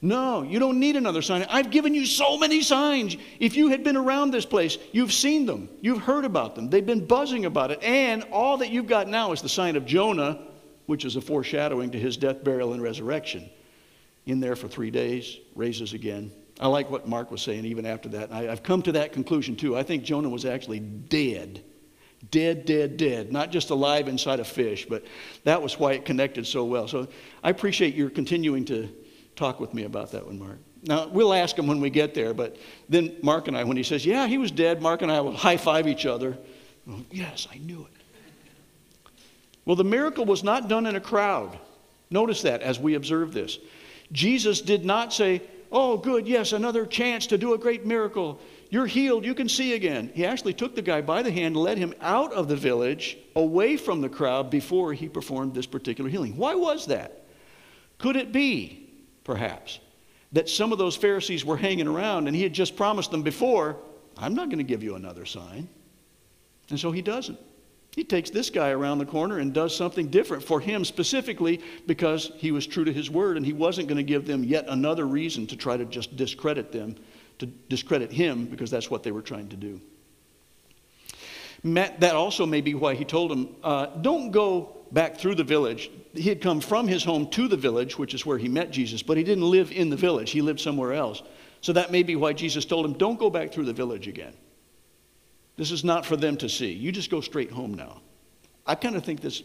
No, 0.02 0.42
you 0.42 0.58
don't 0.58 0.78
need 0.78 0.96
another 0.96 1.22
sign. 1.22 1.46
I've 1.48 1.70
given 1.70 1.94
you 1.94 2.04
so 2.04 2.36
many 2.36 2.60
signs. 2.60 3.16
If 3.40 3.56
you 3.56 3.68
had 3.68 3.82
been 3.82 3.96
around 3.96 4.30
this 4.30 4.44
place, 4.44 4.76
you've 4.92 5.12
seen 5.12 5.46
them, 5.46 5.70
you've 5.80 6.02
heard 6.02 6.24
about 6.24 6.54
them, 6.54 6.68
they've 6.68 6.84
been 6.84 7.06
buzzing 7.06 7.46
about 7.46 7.70
it. 7.70 7.82
And 7.82 8.22
all 8.24 8.58
that 8.58 8.70
you've 8.70 8.86
got 8.86 9.08
now 9.08 9.32
is 9.32 9.40
the 9.40 9.48
sign 9.48 9.74
of 9.74 9.86
Jonah, 9.86 10.38
which 10.84 11.04
is 11.04 11.16
a 11.16 11.20
foreshadowing 11.20 11.90
to 11.92 11.98
his 11.98 12.16
death, 12.16 12.44
burial, 12.44 12.74
and 12.74 12.82
resurrection 12.82 13.48
in 14.26 14.40
there 14.40 14.56
for 14.56 14.68
three 14.68 14.90
days, 14.90 15.38
raises 15.54 15.92
again. 15.94 16.30
I 16.60 16.68
like 16.68 16.90
what 16.90 17.08
Mark 17.08 17.30
was 17.30 17.42
saying 17.42 17.64
even 17.64 17.86
after 17.86 18.08
that. 18.10 18.32
I, 18.32 18.42
have 18.42 18.62
come 18.62 18.82
to 18.82 18.92
that 18.92 19.12
conclusion 19.12 19.56
too. 19.56 19.76
I 19.76 19.82
think 19.82 20.04
Jonah 20.04 20.28
was 20.28 20.44
actually 20.44 20.80
dead. 20.80 21.62
Dead, 22.30 22.64
dead, 22.64 22.96
dead. 22.96 23.30
Not 23.30 23.50
just 23.50 23.70
alive 23.70 24.08
inside 24.08 24.40
a 24.40 24.44
fish, 24.44 24.86
but 24.88 25.04
that 25.44 25.62
was 25.62 25.78
why 25.78 25.92
it 25.92 26.04
connected 26.04 26.46
so 26.46 26.64
well. 26.64 26.88
So 26.88 27.08
I 27.42 27.50
appreciate 27.50 27.94
your 27.94 28.10
continuing 28.10 28.64
to 28.66 28.88
talk 29.36 29.60
with 29.60 29.74
me 29.74 29.84
about 29.84 30.12
that 30.12 30.26
one, 30.26 30.38
Mark. 30.38 30.58
Now, 30.82 31.08
we'll 31.08 31.32
ask 31.32 31.58
him 31.58 31.66
when 31.66 31.80
we 31.80 31.90
get 31.90 32.14
there, 32.14 32.32
but 32.32 32.56
then 32.88 33.16
Mark 33.22 33.48
and 33.48 33.56
I, 33.56 33.64
when 33.64 33.76
he 33.76 33.82
says, 33.82 34.04
Yeah, 34.04 34.26
he 34.26 34.38
was 34.38 34.50
dead, 34.50 34.82
Mark 34.82 35.02
and 35.02 35.10
I 35.10 35.20
will 35.20 35.32
high 35.32 35.56
five 35.56 35.86
each 35.86 36.06
other. 36.06 36.36
Oh, 36.88 37.00
yes, 37.10 37.46
I 37.52 37.58
knew 37.58 37.80
it. 37.80 37.96
Well, 39.64 39.76
the 39.76 39.84
miracle 39.84 40.24
was 40.24 40.44
not 40.44 40.68
done 40.68 40.86
in 40.86 40.94
a 40.94 41.00
crowd. 41.00 41.58
Notice 42.08 42.42
that 42.42 42.62
as 42.62 42.78
we 42.78 42.94
observe 42.94 43.32
this. 43.34 43.58
Jesus 44.12 44.60
did 44.60 44.84
not 44.84 45.12
say, 45.12 45.42
Oh, 45.72 45.96
good, 45.96 46.28
yes, 46.28 46.52
another 46.52 46.86
chance 46.86 47.26
to 47.26 47.38
do 47.38 47.54
a 47.54 47.58
great 47.58 47.84
miracle. 47.84 48.40
You're 48.70 48.86
healed, 48.86 49.24
you 49.24 49.34
can 49.34 49.48
see 49.48 49.74
again. 49.74 50.10
He 50.14 50.24
actually 50.24 50.54
took 50.54 50.76
the 50.76 50.82
guy 50.82 51.00
by 51.00 51.22
the 51.22 51.30
hand, 51.30 51.56
led 51.56 51.78
him 51.78 51.92
out 52.00 52.32
of 52.32 52.46
the 52.46 52.56
village, 52.56 53.18
away 53.34 53.76
from 53.76 54.00
the 54.00 54.08
crowd, 54.08 54.50
before 54.50 54.92
he 54.92 55.08
performed 55.08 55.54
this 55.54 55.66
particular 55.66 56.08
healing. 56.08 56.36
Why 56.36 56.54
was 56.54 56.86
that? 56.86 57.24
Could 57.98 58.16
it 58.16 58.32
be, 58.32 58.85
perhaps, 59.26 59.80
that 60.30 60.48
some 60.48 60.70
of 60.70 60.78
those 60.78 60.94
Pharisees 60.96 61.44
were 61.44 61.56
hanging 61.56 61.88
around 61.88 62.28
and 62.28 62.36
he 62.36 62.44
had 62.44 62.52
just 62.52 62.76
promised 62.76 63.10
them 63.10 63.22
before, 63.22 63.76
I'm 64.16 64.34
not 64.34 64.48
going 64.48 64.58
to 64.58 64.64
give 64.64 64.84
you 64.84 64.94
another 64.94 65.26
sign? 65.26 65.68
And 66.70 66.78
so 66.78 66.92
he 66.92 67.02
doesn't. 67.02 67.38
He 67.90 68.04
takes 68.04 68.30
this 68.30 68.50
guy 68.50 68.70
around 68.70 68.98
the 68.98 69.06
corner 69.06 69.38
and 69.38 69.52
does 69.52 69.74
something 69.74 70.08
different 70.08 70.44
for 70.44 70.60
him 70.60 70.84
specifically 70.84 71.60
because 71.86 72.30
he 72.36 72.52
was 72.52 72.68
true 72.68 72.84
to 72.84 72.92
his 72.92 73.10
word 73.10 73.36
and 73.36 73.44
he 73.44 73.52
wasn't 73.52 73.88
going 73.88 73.96
to 73.96 74.04
give 74.04 74.26
them 74.26 74.44
yet 74.44 74.66
another 74.68 75.06
reason 75.06 75.46
to 75.48 75.56
try 75.56 75.76
to 75.76 75.84
just 75.86 76.16
discredit 76.16 76.70
them, 76.70 76.94
to 77.40 77.46
discredit 77.46 78.12
him 78.12 78.44
because 78.44 78.70
that's 78.70 78.90
what 78.90 79.02
they 79.02 79.10
were 79.10 79.22
trying 79.22 79.48
to 79.48 79.56
do. 79.56 79.80
That 81.64 82.14
also 82.14 82.46
may 82.46 82.60
be 82.60 82.74
why 82.74 82.94
he 82.94 83.04
told 83.04 83.32
him, 83.32 83.56
uh, 83.64 83.86
don't 83.86 84.30
go 84.30 84.76
back 84.92 85.18
through 85.18 85.34
the 85.34 85.44
village. 85.44 85.90
He 86.16 86.28
had 86.28 86.40
come 86.40 86.60
from 86.60 86.88
his 86.88 87.04
home 87.04 87.28
to 87.30 87.48
the 87.48 87.56
village, 87.56 87.98
which 87.98 88.14
is 88.14 88.24
where 88.24 88.38
he 88.38 88.48
met 88.48 88.70
Jesus, 88.70 89.02
but 89.02 89.16
he 89.16 89.24
didn't 89.24 89.48
live 89.48 89.70
in 89.72 89.90
the 89.90 89.96
village. 89.96 90.30
He 90.30 90.42
lived 90.42 90.60
somewhere 90.60 90.92
else. 90.92 91.22
So 91.60 91.72
that 91.72 91.90
may 91.90 92.02
be 92.02 92.16
why 92.16 92.32
Jesus 92.32 92.64
told 92.64 92.84
him, 92.86 92.92
don't 92.94 93.18
go 93.18 93.30
back 93.30 93.52
through 93.52 93.64
the 93.64 93.72
village 93.72 94.08
again. 94.08 94.34
This 95.56 95.70
is 95.70 95.84
not 95.84 96.04
for 96.04 96.16
them 96.16 96.36
to 96.38 96.48
see. 96.48 96.72
You 96.72 96.92
just 96.92 97.10
go 97.10 97.20
straight 97.20 97.50
home 97.50 97.74
now. 97.74 98.02
I 98.66 98.74
kind 98.74 98.96
of 98.96 99.04
think 99.04 99.20
there's 99.20 99.42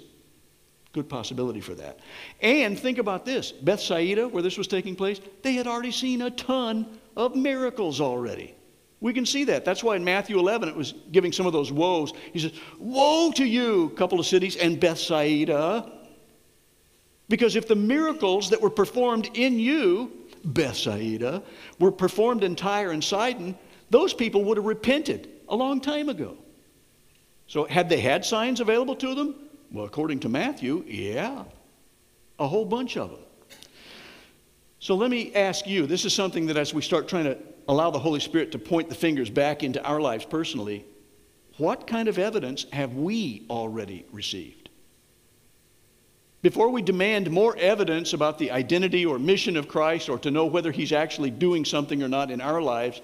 good 0.94 1.08
possibility 1.08 1.62
for 1.62 1.74
that. 1.76 2.00
And 2.42 2.78
think 2.78 2.98
about 2.98 3.26
this 3.26 3.52
Bethsaida, 3.52 4.28
where 4.28 4.44
this 4.44 4.58
was 4.58 4.68
taking 4.68 4.96
place, 4.96 5.22
they 5.42 5.54
had 5.54 5.68
already 5.68 5.92
seen 5.92 6.22
a 6.22 6.32
ton 6.32 7.00
of 7.16 7.36
miracles 7.36 8.02
already. 8.02 8.56
We 9.00 9.14
can 9.14 9.26
see 9.26 9.46
that. 9.46 9.66
That's 9.66 9.84
why 9.84 9.96
in 9.96 10.04
Matthew 10.04 10.38
11 10.38 10.70
it 10.70 10.76
was 10.76 10.94
giving 11.12 11.32
some 11.32 11.48
of 11.48 11.54
those 11.54 11.72
woes. 11.72 12.14
He 12.34 12.40
says, 12.40 12.52
Woe 12.78 13.32
to 13.36 13.46
you, 13.46 13.90
couple 13.98 14.20
of 14.20 14.28
cities, 14.28 14.58
and 14.58 14.80
Bethsaida. 14.80 15.92
Because 17.32 17.56
if 17.56 17.66
the 17.66 17.78
miracles 17.78 18.50
that 18.50 18.60
were 18.60 18.70
performed 18.70 19.30
in 19.36 19.58
you, 19.58 20.12
Bethsaida, 20.44 21.42
were 21.80 21.90
performed 21.90 22.44
in 22.44 22.58
Tyre 22.58 22.92
and 22.92 23.02
Sidon, 23.02 23.58
those 23.90 24.14
people 24.14 24.44
would 24.44 24.58
have 24.58 24.66
repented 24.66 25.30
a 25.48 25.56
long 25.56 25.80
time 25.80 26.10
ago. 26.10 26.38
So, 27.48 27.64
had 27.64 27.88
they 27.88 28.02
had 28.02 28.26
signs 28.26 28.60
available 28.60 28.98
to 28.98 29.16
them? 29.16 29.36
Well, 29.72 29.86
according 29.86 30.20
to 30.20 30.30
Matthew, 30.30 30.84
yeah, 30.86 31.46
a 32.38 32.48
whole 32.50 32.66
bunch 32.66 32.98
of 32.98 33.12
them. 33.12 33.20
So, 34.80 34.96
let 34.96 35.10
me 35.10 35.34
ask 35.34 35.66
you 35.66 35.88
this 35.88 36.04
is 36.04 36.14
something 36.14 36.48
that 36.48 36.58
as 36.58 36.74
we 36.74 36.82
start 36.82 37.08
trying 37.08 37.24
to 37.24 37.38
allow 37.70 37.92
the 37.92 38.00
Holy 38.00 38.20
Spirit 38.20 38.52
to 38.52 38.60
point 38.60 38.90
the 38.90 38.96
fingers 38.96 39.30
back 39.30 39.64
into 39.64 39.82
our 39.86 40.02
lives 40.02 40.26
personally, 40.26 40.84
what 41.56 41.88
kind 41.88 42.10
of 42.10 42.20
evidence 42.20 42.66
have 42.74 42.96
we 42.96 43.46
already 43.50 44.06
received? 44.12 44.61
Before 46.42 46.70
we 46.70 46.82
demand 46.82 47.30
more 47.30 47.56
evidence 47.58 48.14
about 48.14 48.40
the 48.40 48.50
identity 48.50 49.06
or 49.06 49.20
mission 49.20 49.56
of 49.56 49.68
Christ 49.68 50.10
or 50.10 50.18
to 50.20 50.32
know 50.32 50.46
whether 50.46 50.72
he's 50.72 50.92
actually 50.92 51.30
doing 51.30 51.66
something 51.66 52.02
or 52.02 52.08
not 52.08 52.32
in 52.32 52.42
our 52.42 52.62
lives, 52.62 53.02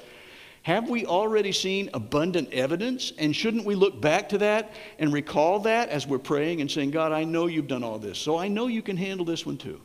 have 0.64 0.90
we 0.90 1.06
already 1.06 1.52
seen 1.52 1.90
abundant 1.94 2.52
evidence? 2.52 3.14
And 3.20 3.36
shouldn't 3.36 3.66
we 3.66 3.76
look 3.76 4.02
back 4.02 4.30
to 4.30 4.40
that 4.40 4.74
and 4.98 5.14
recall 5.14 5.60
that 5.60 5.90
as 5.90 6.08
we're 6.08 6.18
praying 6.18 6.62
and 6.62 6.70
saying, 6.70 6.92
God, 6.92 7.12
I 7.12 7.26
know 7.26 7.46
you've 7.46 7.68
done 7.68 7.84
all 7.84 8.00
this, 8.00 8.18
so 8.18 8.38
I 8.38 8.48
know 8.48 8.68
you 8.68 8.82
can 8.82 8.98
handle 8.98 9.26
this 9.26 9.46
one 9.46 9.58
too? 9.58 9.82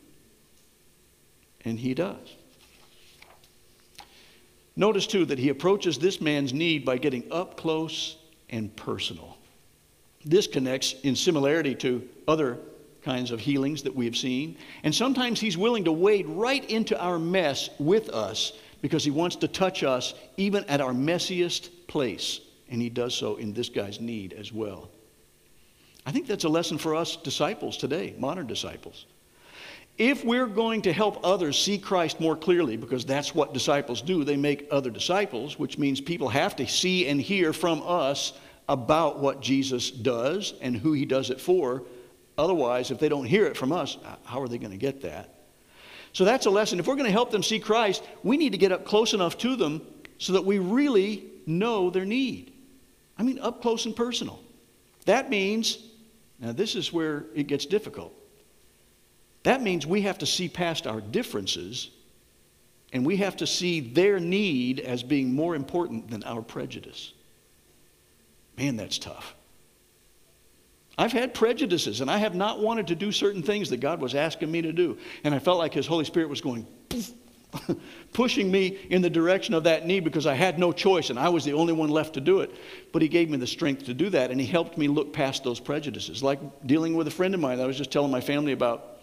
And 1.64 1.78
he 1.78 1.94
does. 1.94 2.36
Notice 4.74 5.06
too 5.06 5.26
that 5.26 5.38
he 5.38 5.50
approaches 5.50 5.98
this 5.98 6.22
man's 6.22 6.54
need 6.54 6.86
by 6.86 6.96
getting 6.96 7.30
up 7.30 7.58
close 7.58 8.16
and 8.48 8.74
personal. 8.74 9.36
This 10.24 10.46
connects 10.46 10.94
in 11.02 11.14
similarity 11.14 11.74
to 11.76 12.08
other 12.26 12.58
kinds 13.04 13.30
of 13.30 13.40
healings 13.40 13.82
that 13.82 13.94
we 13.94 14.04
have 14.04 14.16
seen. 14.16 14.56
And 14.84 14.94
sometimes 14.94 15.40
he's 15.40 15.58
willing 15.58 15.84
to 15.84 15.92
wade 15.92 16.26
right 16.26 16.64
into 16.70 17.00
our 17.00 17.18
mess 17.18 17.70
with 17.78 18.08
us 18.10 18.52
because 18.80 19.04
he 19.04 19.10
wants 19.10 19.36
to 19.36 19.48
touch 19.48 19.82
us 19.82 20.14
even 20.36 20.64
at 20.64 20.80
our 20.80 20.92
messiest 20.92 21.70
place. 21.86 22.40
And 22.68 22.80
he 22.80 22.88
does 22.88 23.14
so 23.14 23.36
in 23.36 23.52
this 23.52 23.68
guy's 23.68 24.00
need 24.00 24.32
as 24.32 24.52
well. 24.52 24.90
I 26.04 26.10
think 26.10 26.26
that's 26.26 26.44
a 26.44 26.48
lesson 26.48 26.78
for 26.78 26.94
us 26.94 27.16
disciples 27.16 27.76
today, 27.76 28.14
modern 28.18 28.46
disciples. 28.46 29.06
If 29.98 30.24
we're 30.24 30.46
going 30.46 30.82
to 30.82 30.92
help 30.92 31.24
others 31.24 31.58
see 31.58 31.78
Christ 31.78 32.18
more 32.18 32.34
clearly, 32.34 32.76
because 32.76 33.04
that's 33.04 33.34
what 33.34 33.52
disciples 33.52 34.00
do, 34.00 34.24
they 34.24 34.36
make 34.36 34.66
other 34.70 34.90
disciples, 34.90 35.58
which 35.58 35.78
means 35.78 36.00
people 36.00 36.28
have 36.30 36.56
to 36.56 36.66
see 36.66 37.06
and 37.06 37.20
hear 37.20 37.52
from 37.52 37.82
us 37.84 38.32
about 38.68 39.20
what 39.20 39.42
Jesus 39.42 39.90
does 39.90 40.54
and 40.62 40.76
who 40.76 40.92
he 40.92 41.04
does 41.04 41.30
it 41.30 41.40
for. 41.40 41.82
Otherwise, 42.38 42.90
if 42.90 42.98
they 42.98 43.08
don't 43.08 43.26
hear 43.26 43.46
it 43.46 43.56
from 43.56 43.72
us, 43.72 43.98
how 44.24 44.40
are 44.40 44.48
they 44.48 44.58
going 44.58 44.70
to 44.70 44.78
get 44.78 45.02
that? 45.02 45.42
So 46.12 46.24
that's 46.24 46.46
a 46.46 46.50
lesson. 46.50 46.78
If 46.78 46.86
we're 46.86 46.96
going 46.96 47.06
to 47.06 47.12
help 47.12 47.30
them 47.30 47.42
see 47.42 47.58
Christ, 47.58 48.02
we 48.22 48.36
need 48.36 48.52
to 48.52 48.58
get 48.58 48.72
up 48.72 48.84
close 48.84 49.14
enough 49.14 49.38
to 49.38 49.56
them 49.56 49.82
so 50.18 50.34
that 50.34 50.44
we 50.44 50.58
really 50.58 51.24
know 51.46 51.90
their 51.90 52.04
need. 52.04 52.52
I 53.18 53.22
mean, 53.22 53.38
up 53.38 53.62
close 53.62 53.86
and 53.86 53.96
personal. 53.96 54.40
That 55.06 55.30
means, 55.30 55.78
now 56.38 56.52
this 56.52 56.74
is 56.74 56.92
where 56.92 57.24
it 57.34 57.46
gets 57.46 57.66
difficult. 57.66 58.14
That 59.42 59.62
means 59.62 59.86
we 59.86 60.02
have 60.02 60.18
to 60.18 60.26
see 60.26 60.48
past 60.48 60.86
our 60.86 61.00
differences 61.00 61.90
and 62.92 63.06
we 63.06 63.16
have 63.16 63.36
to 63.38 63.46
see 63.46 63.80
their 63.80 64.20
need 64.20 64.80
as 64.80 65.02
being 65.02 65.34
more 65.34 65.54
important 65.54 66.10
than 66.10 66.22
our 66.24 66.42
prejudice. 66.42 67.12
Man, 68.58 68.76
that's 68.76 68.98
tough. 68.98 69.34
I've 70.98 71.12
had 71.12 71.32
prejudices 71.32 72.00
and 72.00 72.10
I 72.10 72.18
have 72.18 72.34
not 72.34 72.60
wanted 72.60 72.88
to 72.88 72.94
do 72.94 73.12
certain 73.12 73.42
things 73.42 73.70
that 73.70 73.78
God 73.78 74.00
was 74.00 74.14
asking 74.14 74.50
me 74.50 74.62
to 74.62 74.72
do. 74.72 74.98
And 75.24 75.34
I 75.34 75.38
felt 75.38 75.58
like 75.58 75.72
His 75.72 75.86
Holy 75.86 76.04
Spirit 76.04 76.28
was 76.28 76.40
going, 76.40 76.66
pushing 78.12 78.50
me 78.50 78.78
in 78.90 79.00
the 79.00 79.08
direction 79.10 79.54
of 79.54 79.64
that 79.64 79.86
need 79.86 80.04
because 80.04 80.26
I 80.26 80.34
had 80.34 80.58
no 80.58 80.72
choice 80.72 81.10
and 81.10 81.18
I 81.18 81.30
was 81.30 81.44
the 81.44 81.54
only 81.54 81.72
one 81.72 81.88
left 81.88 82.14
to 82.14 82.20
do 82.20 82.40
it. 82.40 82.54
But 82.92 83.00
He 83.00 83.08
gave 83.08 83.30
me 83.30 83.38
the 83.38 83.46
strength 83.46 83.84
to 83.84 83.94
do 83.94 84.10
that 84.10 84.30
and 84.30 84.38
He 84.40 84.46
helped 84.46 84.76
me 84.76 84.86
look 84.86 85.12
past 85.12 85.44
those 85.44 85.60
prejudices. 85.60 86.22
Like 86.22 86.40
dealing 86.66 86.94
with 86.94 87.06
a 87.08 87.10
friend 87.10 87.34
of 87.34 87.40
mine 87.40 87.58
that 87.58 87.64
I 87.64 87.66
was 87.66 87.78
just 87.78 87.90
telling 87.90 88.10
my 88.10 88.20
family 88.20 88.52
about 88.52 89.00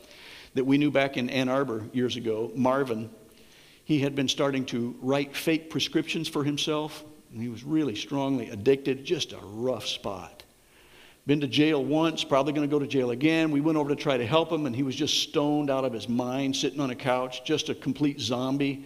that 0.54 0.66
we 0.66 0.78
knew 0.78 0.92
back 0.92 1.18
in 1.18 1.30
Ann 1.30 1.50
Arbor 1.50 1.86
years 1.94 2.16
ago, 2.16 2.52
Marvin. 2.56 3.10
He 3.84 4.00
had 4.00 4.16
been 4.16 4.28
starting 4.28 4.66
to 4.68 4.96
write 5.02 5.36
fake 5.36 5.70
prescriptions 5.72 6.28
for 6.28 6.44
himself, 6.44 7.04
and 7.32 7.42
he 7.42 7.50
was 7.50 7.64
really 7.64 7.96
strongly 7.96 8.50
addicted, 8.50 9.04
just 9.04 9.34
a 9.34 9.40
rough 9.42 9.88
spot. 9.88 10.44
Been 11.30 11.42
to 11.42 11.48
jail 11.48 11.86
once, 11.86 12.24
probably 12.24 12.54
going 12.54 12.68
to 12.68 12.72
go 12.72 12.80
to 12.80 12.88
jail 12.88 13.12
again. 13.12 13.52
We 13.52 13.62
went 13.62 13.78
over 13.78 13.90
to 13.90 13.96
try 13.96 14.18
to 14.18 14.26
help 14.26 14.52
him, 14.52 14.66
and 14.66 14.76
he 14.76 14.82
was 14.82 14.96
just 14.96 15.20
stoned 15.20 15.70
out 15.70 15.86
of 15.86 15.94
his 15.94 16.10
mind, 16.10 16.56
sitting 16.56 16.80
on 16.80 16.90
a 16.90 16.96
couch, 16.96 17.44
just 17.44 17.70
a 17.70 17.76
complete 17.76 18.20
zombie. 18.20 18.84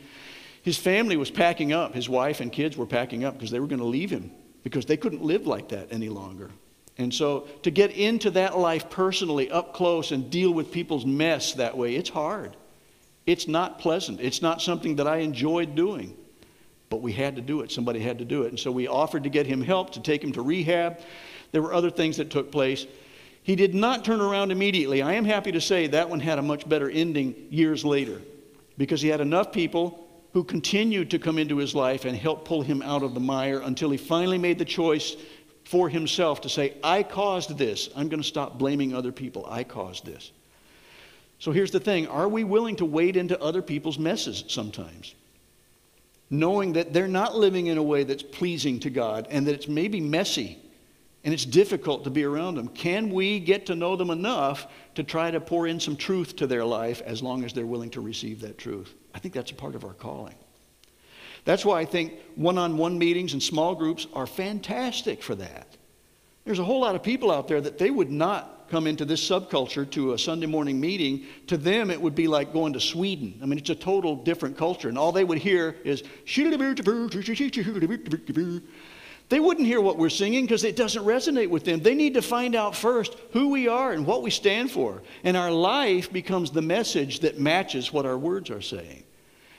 His 0.62 0.78
family 0.78 1.16
was 1.16 1.32
packing 1.32 1.72
up. 1.72 1.94
His 1.94 2.10
wife 2.10 2.42
and 2.42 2.52
kids 2.52 2.76
were 2.76 2.86
packing 2.86 3.24
up 3.24 3.36
because 3.36 3.50
they 3.50 3.62
were 3.62 3.68
going 3.68 3.80
to 3.80 3.86
leave 3.86 4.10
him 4.10 4.30
because 4.62 4.86
they 4.86 4.98
couldn't 4.98 5.24
live 5.24 5.48
like 5.48 5.70
that 5.70 5.88
any 5.90 6.10
longer. 6.10 6.52
And 6.98 7.14
so 7.14 7.48
to 7.62 7.72
get 7.72 7.92
into 7.92 8.30
that 8.32 8.58
life 8.58 8.90
personally, 8.90 9.50
up 9.50 9.74
close, 9.74 10.12
and 10.12 10.30
deal 10.30 10.52
with 10.52 10.70
people's 10.70 11.06
mess 11.06 11.54
that 11.54 11.78
way, 11.78 11.96
it's 11.96 12.10
hard. 12.10 12.58
It's 13.26 13.48
not 13.48 13.80
pleasant. 13.80 14.20
It's 14.20 14.42
not 14.42 14.62
something 14.62 14.98
that 14.98 15.08
I 15.08 15.20
enjoyed 15.20 15.76
doing. 15.76 16.14
But 16.90 17.02
we 17.02 17.14
had 17.14 17.38
to 17.38 17.42
do 17.42 17.62
it. 17.62 17.72
Somebody 17.72 18.02
had 18.02 18.20
to 18.20 18.26
do 18.26 18.44
it. 18.44 18.50
And 18.50 18.60
so 18.60 18.70
we 18.70 18.90
offered 18.90 19.24
to 19.24 19.30
get 19.30 19.48
him 19.48 19.62
help, 19.62 19.94
to 19.94 20.02
take 20.02 20.22
him 20.22 20.34
to 20.34 20.42
rehab. 20.42 21.00
There 21.54 21.62
were 21.62 21.74
other 21.74 21.92
things 21.92 22.18
that 22.18 22.30
took 22.30 22.52
place. 22.52 22.86
He 23.44 23.56
did 23.56 23.76
not 23.76 24.04
turn 24.04 24.20
around 24.20 24.52
immediately. 24.52 25.02
I 25.02 25.14
am 25.14 25.24
happy 25.24 25.52
to 25.54 25.62
say 25.62 25.88
that 25.88 26.10
one 26.10 26.20
had 26.20 26.40
a 26.40 26.42
much 26.42 26.68
better 26.68 26.90
ending 26.90 27.36
years 27.50 27.86
later 27.86 28.22
because 28.78 29.02
he 29.02 29.08
had 29.08 29.22
enough 29.22 29.54
people 29.54 30.08
who 30.34 30.44
continued 30.44 31.12
to 31.12 31.20
come 31.20 31.38
into 31.38 31.58
his 31.58 31.76
life 31.76 32.06
and 32.06 32.18
help 32.18 32.44
pull 32.44 32.64
him 32.64 32.82
out 32.82 33.04
of 33.04 33.14
the 33.14 33.20
mire 33.20 33.60
until 33.60 33.92
he 33.92 33.98
finally 33.98 34.40
made 34.40 34.58
the 34.58 34.66
choice 34.66 35.16
for 35.64 35.90
himself 35.90 36.42
to 36.42 36.50
say, 36.50 36.74
I 36.84 37.04
caused 37.04 37.56
this. 37.56 37.90
I'm 37.96 38.10
going 38.10 38.22
to 38.22 38.28
stop 38.28 38.58
blaming 38.58 38.96
other 38.96 39.12
people. 39.12 39.46
I 39.48 39.64
caused 39.64 40.06
this. 40.06 40.32
So 41.38 41.52
here's 41.52 41.72
the 41.72 41.80
thing 41.80 42.08
are 42.08 42.28
we 42.28 42.44
willing 42.44 42.78
to 42.78 42.86
wade 42.86 43.16
into 43.16 43.40
other 43.40 43.62
people's 43.62 44.00
messes 44.00 44.44
sometimes? 44.48 45.14
Knowing 46.32 46.74
that 46.74 46.94
they're 46.94 47.08
not 47.08 47.36
living 47.36 47.68
in 47.68 47.78
a 47.78 47.84
way 47.84 48.04
that's 48.04 48.24
pleasing 48.24 48.80
to 48.80 48.90
God 48.90 49.28
and 49.30 49.46
that 49.46 49.54
it's 49.54 49.68
maybe 49.68 50.02
messy 50.02 50.58
and 51.24 51.34
it's 51.34 51.46
difficult 51.46 52.04
to 52.04 52.10
be 52.10 52.24
around 52.24 52.56
them. 52.56 52.68
Can 52.68 53.10
we 53.10 53.40
get 53.40 53.66
to 53.68 53.76
know 53.76 53.96
them 53.96 54.10
enough 54.10 54.68
to 54.96 55.04
try 55.04 55.32
to 55.32 55.40
pour 55.40 55.68
in 55.68 55.80
some 55.80 55.96
truth 55.96 56.36
to 56.38 56.48
their 56.48 56.66
life 56.66 57.02
as 57.06 57.24
long 57.24 57.44
as 57.46 57.54
they're 57.54 57.66
willing 57.66 57.90
to 57.92 58.02
receive 58.02 58.42
that 58.42 58.58
truth? 58.58 58.94
I 59.14 59.20
think 59.20 59.34
that's 59.34 59.52
a 59.52 59.56
part 59.56 59.76
of 59.76 59.86
our 59.86 59.94
calling. 59.94 60.36
That's 61.46 61.66
why 61.66 61.80
I 61.80 61.86
think 61.86 62.14
one 62.36 62.58
on 62.58 62.78
one 62.78 62.98
meetings 62.98 63.34
and 63.34 63.44
small 63.44 63.76
groups 63.76 64.08
are 64.14 64.28
fantastic 64.28 65.22
for 65.22 65.36
that. 65.36 65.68
There's 66.46 66.60
a 66.60 66.64
whole 66.64 66.82
lot 66.82 66.96
of 66.96 67.04
people 67.04 67.32
out 67.32 67.48
there 67.48 67.62
that 67.62 67.78
they 67.78 67.90
would 67.90 68.12
not 68.12 68.68
come 68.70 68.88
into 68.88 69.06
this 69.06 69.26
subculture 69.30 69.90
to 69.92 70.14
a 70.14 70.20
Sunday 70.20 70.48
morning 70.48 70.80
meeting. 70.80 71.26
To 71.48 71.58
them, 71.58 71.90
it 71.92 72.02
would 72.02 72.16
be 72.16 72.28
like 72.28 72.52
going 72.52 72.74
to 72.74 72.80
Sweden. 72.82 73.40
I 73.42 73.46
mean, 73.46 73.60
it's 73.60 73.70
a 73.70 73.76
total 73.76 74.16
different 74.16 74.58
culture, 74.58 74.90
and 74.90 74.98
all 74.98 75.12
they 75.12 75.24
would 75.24 75.38
hear 75.38 75.78
is. 75.86 76.04
They 79.30 79.40
wouldn't 79.40 79.68
hear 79.68 79.82
what 79.82 79.98
we're 79.98 80.10
singing 80.10 80.44
because 80.46 80.64
it 80.64 80.76
doesn't 80.76 81.04
resonate 81.04 81.50
with 81.50 81.64
them. 81.64 81.80
They 81.80 81.96
need 81.96 82.14
to 82.16 82.22
find 82.22 82.56
out 82.56 82.76
first 82.76 83.16
who 83.32 83.50
we 83.50 83.68
are 83.68 83.92
and 83.92 84.06
what 84.06 84.22
we 84.22 84.30
stand 84.30 84.70
for. 84.70 85.02
And 85.24 85.36
our 85.36 85.52
life 85.52 86.12
becomes 86.12 86.52
the 86.52 86.62
message 86.62 87.22
that 87.22 87.40
matches 87.40 87.92
what 87.92 88.06
our 88.06 88.18
words 88.18 88.50
are 88.50 88.62
saying. 88.62 89.04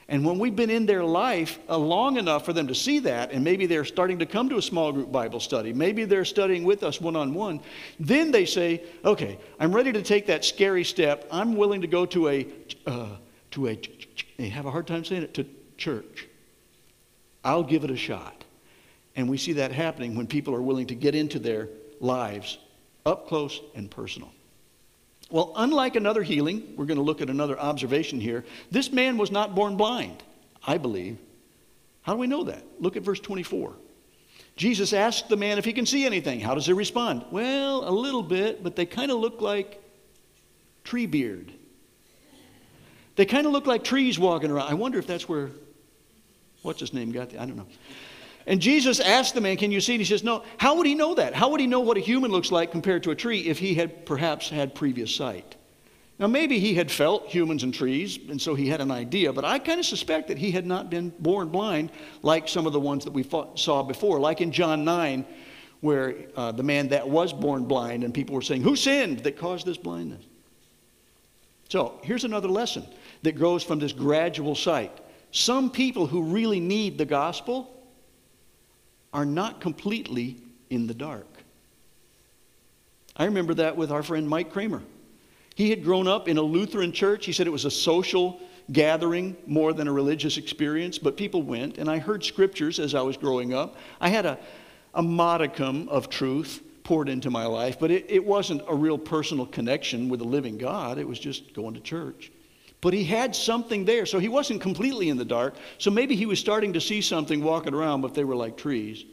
And 0.09 0.25
when 0.25 0.39
we've 0.39 0.55
been 0.55 0.71
in 0.71 0.85
their 0.85 1.03
life 1.03 1.59
uh, 1.69 1.79
long 1.79 2.19
enough 2.19 2.45
for 2.45 2.53
them 2.53 2.67
to 2.69 2.75
see 2.75 2.99
that, 3.01 3.33
and 3.33 3.43
maybe 3.43 3.65
they're 3.65 3.87
starting 3.87 4.19
to 4.19 4.27
come 4.27 4.51
to 4.51 4.59
a 4.59 4.63
small 4.63 4.93
group 4.93 5.11
Bible 5.11 5.41
study, 5.41 5.73
maybe 5.73 6.05
they're 6.05 6.27
studying 6.27 6.63
with 6.65 6.83
us 6.83 7.01
one 7.01 7.17
on 7.17 7.33
one, 7.33 7.61
then 7.99 8.31
they 8.31 8.45
say, 8.45 8.83
okay, 9.05 9.39
I'm 9.59 9.75
ready 9.75 9.93
to 9.93 10.03
take 10.03 10.27
that 10.27 10.45
scary 10.45 10.85
step. 10.85 11.27
I'm 11.31 11.57
willing 11.57 11.81
to 11.81 11.87
go 11.87 12.05
to 12.07 12.29
a, 12.29 12.47
uh, 12.87 13.17
to 13.53 13.69
a, 13.69 13.81
they 14.37 14.51
have 14.51 14.67
a 14.67 14.71
hard 14.71 14.87
time 14.87 15.05
saying 15.07 15.23
it, 15.23 15.35
to 15.35 15.47
church. 15.79 16.29
I'll 17.43 17.65
give 17.65 17.85
it 17.85 17.91
a 17.91 17.97
shot. 17.97 18.44
And 19.17 19.29
we 19.29 19.39
see 19.39 19.55
that 19.55 19.73
happening 19.73 20.17
when 20.17 20.27
people 20.27 20.55
are 20.55 20.63
willing 20.63 20.87
to 20.89 20.95
get 20.95 21.15
into 21.15 21.39
their 21.39 21.69
lives 22.01 22.59
up 23.07 23.29
close 23.29 23.61
and 23.75 23.91
personal. 23.91 24.33
Well, 25.31 25.53
unlike 25.57 25.97
another 25.97 26.23
healing, 26.23 26.75
we're 26.77 26.85
going 26.85 26.99
to 26.99 27.03
look 27.03 27.21
at 27.21 27.31
another 27.31 27.59
observation 27.59 28.21
here. 28.21 28.45
This 28.71 28.93
man 28.93 29.17
was 29.17 29.31
not 29.31 29.55
born 29.55 29.77
blind, 29.77 30.23
I 30.67 30.79
believe. 30.79 31.19
How 32.03 32.13
do 32.13 32.19
we 32.19 32.27
know 32.27 32.45
that? 32.45 32.63
Look 32.79 32.97
at 32.97 33.03
verse 33.03 33.21
24. 33.21 33.75
Jesus 34.57 34.93
asked 34.93 35.29
the 35.29 35.37
man 35.37 35.59
if 35.59 35.65
he 35.65 35.73
can 35.73 35.87
see 35.87 36.07
anything. 36.07 36.39
How 36.41 36.55
does 36.55 36.67
he 36.67 36.73
respond? 36.73 37.25
Well, 37.31 37.89
a 37.89 37.91
little 37.91 38.23
bit, 38.23 38.63
but 38.63 38.77
they 38.77 38.87
kind 38.87 39.11
of 39.11 39.19
look 39.19 39.41
like 39.41 39.83
tree 40.85 41.07
beard. 41.07 41.53
They 43.17 43.27
kind 43.27 43.47
of 43.47 43.53
look 43.53 43.67
like 43.67 43.85
trees 43.85 44.19
walking 44.19 44.51
around. 44.51 44.71
I 44.71 44.75
wonder 44.75 44.99
if 44.99 45.07
that's 45.07 45.29
where, 45.29 45.51
what's 46.63 46.81
his 46.81 46.93
name 46.93 47.11
got 47.11 47.31
the, 47.31 47.41
I 47.41 47.47
don't 47.47 47.57
know. 47.57 47.67
And 48.47 48.61
Jesus 48.61 49.01
asked 49.01 49.35
the 49.35 49.41
man, 49.41 49.57
Can 49.57 49.73
you 49.73 49.81
see? 49.81 49.95
And 49.95 50.01
he 50.01 50.05
says, 50.05 50.23
No. 50.23 50.45
How 50.59 50.77
would 50.77 50.87
he 50.87 50.95
know 50.95 51.15
that? 51.15 51.35
How 51.35 51.49
would 51.51 51.61
he 51.61 51.67
know 51.67 51.81
what 51.81 51.97
a 51.97 52.01
human 52.01 52.31
looks 52.31 52.53
like 52.53 52.71
compared 52.71 53.03
to 53.05 53.11
a 53.11 53.15
tree 53.15 53.41
if 53.41 53.59
he 53.59 53.75
had 53.75 54.05
perhaps 54.05 54.49
had 54.49 54.75
previous 54.75 55.15
sight? 55.15 55.57
Now, 56.19 56.29
maybe 56.29 56.61
he 56.61 56.75
had 56.75 56.93
felt 56.93 57.27
humans 57.27 57.65
and 57.65 57.75
trees, 57.75 58.19
and 58.29 58.41
so 58.41 58.55
he 58.55 58.69
had 58.69 58.81
an 58.81 58.93
idea, 58.93 59.33
but 59.33 59.45
I 59.45 59.59
kind 59.59 59.81
of 59.81 59.87
suspect 59.87 60.29
that 60.29 60.39
he 60.39 60.53
had 60.53 60.65
not 60.65 60.89
been 60.89 61.13
born 61.19 61.49
blind 61.49 61.91
like 62.23 62.49
some 62.49 62.67
of 62.67 62.73
the 62.73 62.79
ones 62.79 63.05
that 63.05 63.13
we 63.13 63.25
fought, 63.25 63.59
saw 63.59 63.83
before, 63.83 64.21
like 64.21 64.41
in 64.41 64.53
John 64.53 64.85
9, 64.85 65.27
where 65.81 66.15
uh, 66.37 66.53
the 66.53 66.63
man 66.63 66.89
that 66.89 67.09
was 67.09 67.33
born 67.33 67.65
blind, 67.65 68.05
and 68.05 68.15
people 68.15 68.37
were 68.37 68.43
saying, 68.43 68.63
Who 68.63 68.77
sinned 68.77 69.21
that 69.21 69.37
caused 69.37 69.67
this 69.67 69.77
blindness? 69.77 70.25
So, 71.69 71.99
here's 72.05 72.25
another 72.25 72.49
lesson 72.49 72.87
that 73.23 73.33
grows 73.33 73.65
from 73.65 73.81
this 73.81 73.93
gradual 73.93 74.55
sight. 74.55 74.93
Some 75.33 75.69
people 75.69 76.07
who 76.07 76.23
really 76.23 76.61
need 76.61 76.97
the 76.97 77.05
gospel 77.05 77.69
are 79.15 79.25
not 79.25 79.61
completely 79.61 80.37
in 80.69 80.87
the 80.87 80.95
dark. 80.95 81.27
I 83.17 83.27
remember 83.27 83.55
that 83.55 83.77
with 83.77 83.93
our 83.93 84.03
friend 84.03 84.29
Mike 84.29 84.53
Kramer. 84.53 84.83
He 85.55 85.71
had 85.71 85.85
grown 85.85 86.09
up 86.09 86.29
in 86.29 86.37
a 86.37 86.43
Lutheran 86.43 86.91
church. 86.91 87.25
He 87.25 87.33
said 87.33 87.47
it 87.47 87.51
was 87.51 87.65
a 87.65 87.71
social 87.71 88.41
gathering 88.73 89.37
more 89.47 89.73
than 89.73 89.87
a 89.87 89.93
religious 89.93 90.37
experience, 90.37 90.99
but 90.99 91.17
people 91.17 91.43
went, 91.43 91.79
and 91.79 91.89
I 91.89 91.99
heard 91.99 92.25
scriptures 92.25 92.81
as 92.81 92.95
I 92.95 93.03
was 93.03 93.17
growing 93.17 93.55
up. 93.55 93.77
I 94.01 94.09
had 94.09 94.27
a, 94.27 94.39
a 94.95 95.03
modicum 95.03 95.89
of 95.89 96.11
truth 96.11 96.61
poured 96.83 97.09
into 97.09 97.31
my 97.31 97.47
life, 97.47 97.79
but 97.79 97.93
it, 97.93 98.07
it 98.09 98.25
wasn't 98.25 98.63
a 98.69 98.75
real 98.75 98.99
personal 98.99 99.47
connection 99.47 100.09
with 100.09 100.21
the 100.21 100.27
living 100.27 100.59
God. 100.59 100.99
It 100.99 101.07
was 101.07 101.19
just 101.21 101.55
going 101.55 101.75
to 101.75 101.81
church. 101.81 102.33
But 102.85 102.93
he 102.93 103.03
had 103.03 103.35
something 103.35 103.87
there, 103.87 104.05
so 104.05 104.19
he 104.19 104.29
wasn't 104.29 104.61
completely 104.61 105.09
in 105.09 105.17
the 105.17 105.25
dark. 105.25 105.55
So 105.79 105.91
maybe 105.91 106.15
he 106.15 106.27
was 106.27 106.39
starting 106.39 106.75
to 106.75 106.83
see 106.83 107.01
something 107.01 107.43
walking 107.43 107.73
around, 107.73 108.03
but 108.03 108.13
they 108.13 108.25
were 108.25 108.37
like 108.37 108.59
trees. 108.59 109.07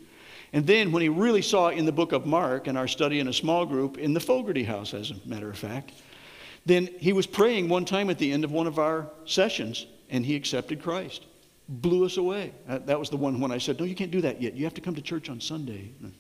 And 0.52 0.68
then 0.68 0.92
when 0.92 1.02
he 1.02 1.08
really 1.08 1.42
saw 1.42 1.70
in 1.70 1.86
the 1.86 1.92
book 1.94 2.12
of 2.12 2.26
Mark 2.26 2.68
and 2.68 2.78
our 2.78 2.90
study 2.90 3.22
in 3.22 3.30
a 3.30 3.34
small 3.34 3.66
group 3.66 3.98
in 3.98 4.14
the 4.14 4.20
Fogarty 4.20 4.66
house, 4.66 4.94
as 4.94 5.12
a 5.12 5.16
matter 5.26 5.50
of 5.50 5.58
fact, 5.58 5.94
then 6.66 6.90
he 7.00 7.14
was 7.14 7.26
praying 7.26 7.70
one 7.70 7.86
time 7.86 8.10
at 8.10 8.18
the 8.18 8.34
end 8.34 8.44
of 8.44 8.52
one 8.52 8.68
of 8.68 8.78
our 8.78 9.10
sessions 9.24 9.86
and 10.10 10.26
he 10.26 10.36
accepted 10.36 10.84
Christ. 10.84 11.26
Blew 11.70 12.04
us 12.04 12.18
away. 12.18 12.52
Uh, 12.68 12.80
that 12.80 13.00
was 13.00 13.10
the 13.10 13.16
one 13.16 13.40
when 13.40 13.54
I 13.54 13.58
said, 13.58 13.80
No, 13.80 13.86
you 13.86 13.96
can't 13.96 14.12
do 14.12 14.20
that 14.20 14.42
yet. 14.42 14.54
You 14.54 14.66
have 14.66 14.74
to 14.74 14.82
come 14.82 14.96
to 14.96 15.02
church 15.02 15.30
on 15.30 15.40
Sunday. 15.40 15.92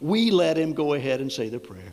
we 0.00 0.30
let 0.30 0.56
him 0.56 0.72
go 0.72 0.94
ahead 0.94 1.20
and 1.20 1.30
say 1.30 1.50
the 1.50 1.60
prayer. 1.60 1.92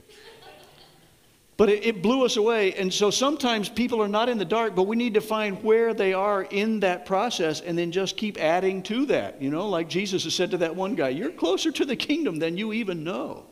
But 1.60 1.68
it, 1.68 1.86
it, 1.86 2.02
blew 2.02 2.24
us 2.24 2.38
away. 2.38 2.74
And 2.76 2.92
so 2.92 3.12
sometimes 3.12 3.68
people 3.68 4.02
are 4.02 4.08
not 4.08 4.30
in 4.30 4.38
the 4.38 4.46
dark, 4.46 4.76
but 4.76 4.84
we 4.84 4.96
need 4.96 5.16
to 5.16 5.22
find 5.22 5.62
where 5.62 5.94
they 5.94 6.14
are 6.14 6.44
in 6.44 6.80
that 6.80 7.06
process 7.06 7.60
and 7.60 7.78
then 7.78 7.92
just 7.92 8.16
keep 8.16 8.40
adding 8.40 8.82
to 8.84 9.06
that. 9.08 9.42
You 9.42 9.50
know, 9.50 9.68
like 9.68 9.90
Jesus 9.90 10.24
has 10.24 10.34
said 10.34 10.52
to 10.52 10.58
that 10.60 10.78
one 10.78 10.96
guy, 10.96 11.10
You're 11.10 11.32
closer 11.32 11.70
to 11.74 11.84
the 11.84 11.98
kingdom 11.98 12.40
than 12.40 12.56
you 12.56 12.72
even 12.72 13.04
know. 13.04 13.46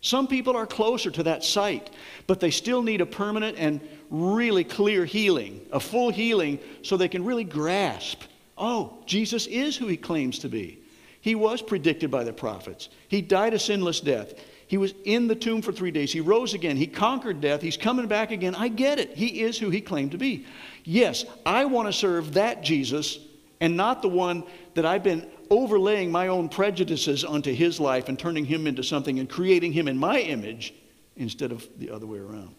Some 0.00 0.28
people 0.28 0.56
are 0.56 0.66
closer 0.66 1.10
to 1.10 1.24
that 1.24 1.44
sight, 1.44 1.90
but 2.26 2.40
they 2.40 2.50
still 2.50 2.82
need 2.82 3.02
a 3.02 3.06
permanent 3.06 3.58
and 3.58 3.82
really 4.08 4.64
clear 4.64 5.04
healing, 5.04 5.60
a 5.72 5.78
full 5.78 6.10
healing, 6.10 6.58
so 6.80 6.96
they 6.96 7.06
can 7.06 7.22
really 7.22 7.44
grasp 7.44 8.22
oh, 8.62 8.98
Jesus 9.06 9.46
is 9.46 9.76
who 9.76 9.88
he 9.88 9.96
claims 9.96 10.38
to 10.38 10.48
be. 10.48 10.78
He 11.20 11.34
was 11.34 11.60
predicted 11.60 12.10
by 12.10 12.24
the 12.24 12.32
prophets, 12.32 12.88
he 13.08 13.20
died 13.20 13.52
a 13.52 13.58
sinless 13.58 14.00
death. 14.00 14.32
He 14.72 14.78
was 14.78 14.94
in 15.04 15.28
the 15.28 15.34
tomb 15.34 15.60
for 15.60 15.70
three 15.70 15.90
days. 15.90 16.14
He 16.14 16.22
rose 16.22 16.54
again. 16.54 16.78
He 16.78 16.86
conquered 16.86 17.42
death. 17.42 17.60
He's 17.60 17.76
coming 17.76 18.06
back 18.06 18.30
again. 18.30 18.54
I 18.54 18.68
get 18.68 18.98
it. 18.98 19.14
He 19.14 19.42
is 19.42 19.58
who 19.58 19.68
he 19.68 19.82
claimed 19.82 20.12
to 20.12 20.16
be. 20.16 20.46
Yes, 20.82 21.26
I 21.44 21.66
want 21.66 21.88
to 21.88 21.92
serve 21.92 22.32
that 22.32 22.62
Jesus 22.62 23.18
and 23.60 23.76
not 23.76 24.00
the 24.00 24.08
one 24.08 24.44
that 24.72 24.86
I've 24.86 25.02
been 25.02 25.28
overlaying 25.50 26.10
my 26.10 26.28
own 26.28 26.48
prejudices 26.48 27.22
onto 27.22 27.52
his 27.52 27.80
life 27.80 28.08
and 28.08 28.18
turning 28.18 28.46
him 28.46 28.66
into 28.66 28.82
something 28.82 29.18
and 29.18 29.28
creating 29.28 29.74
him 29.74 29.88
in 29.88 29.98
my 29.98 30.20
image 30.20 30.72
instead 31.18 31.52
of 31.52 31.68
the 31.78 31.90
other 31.90 32.06
way 32.06 32.20
around. 32.20 32.54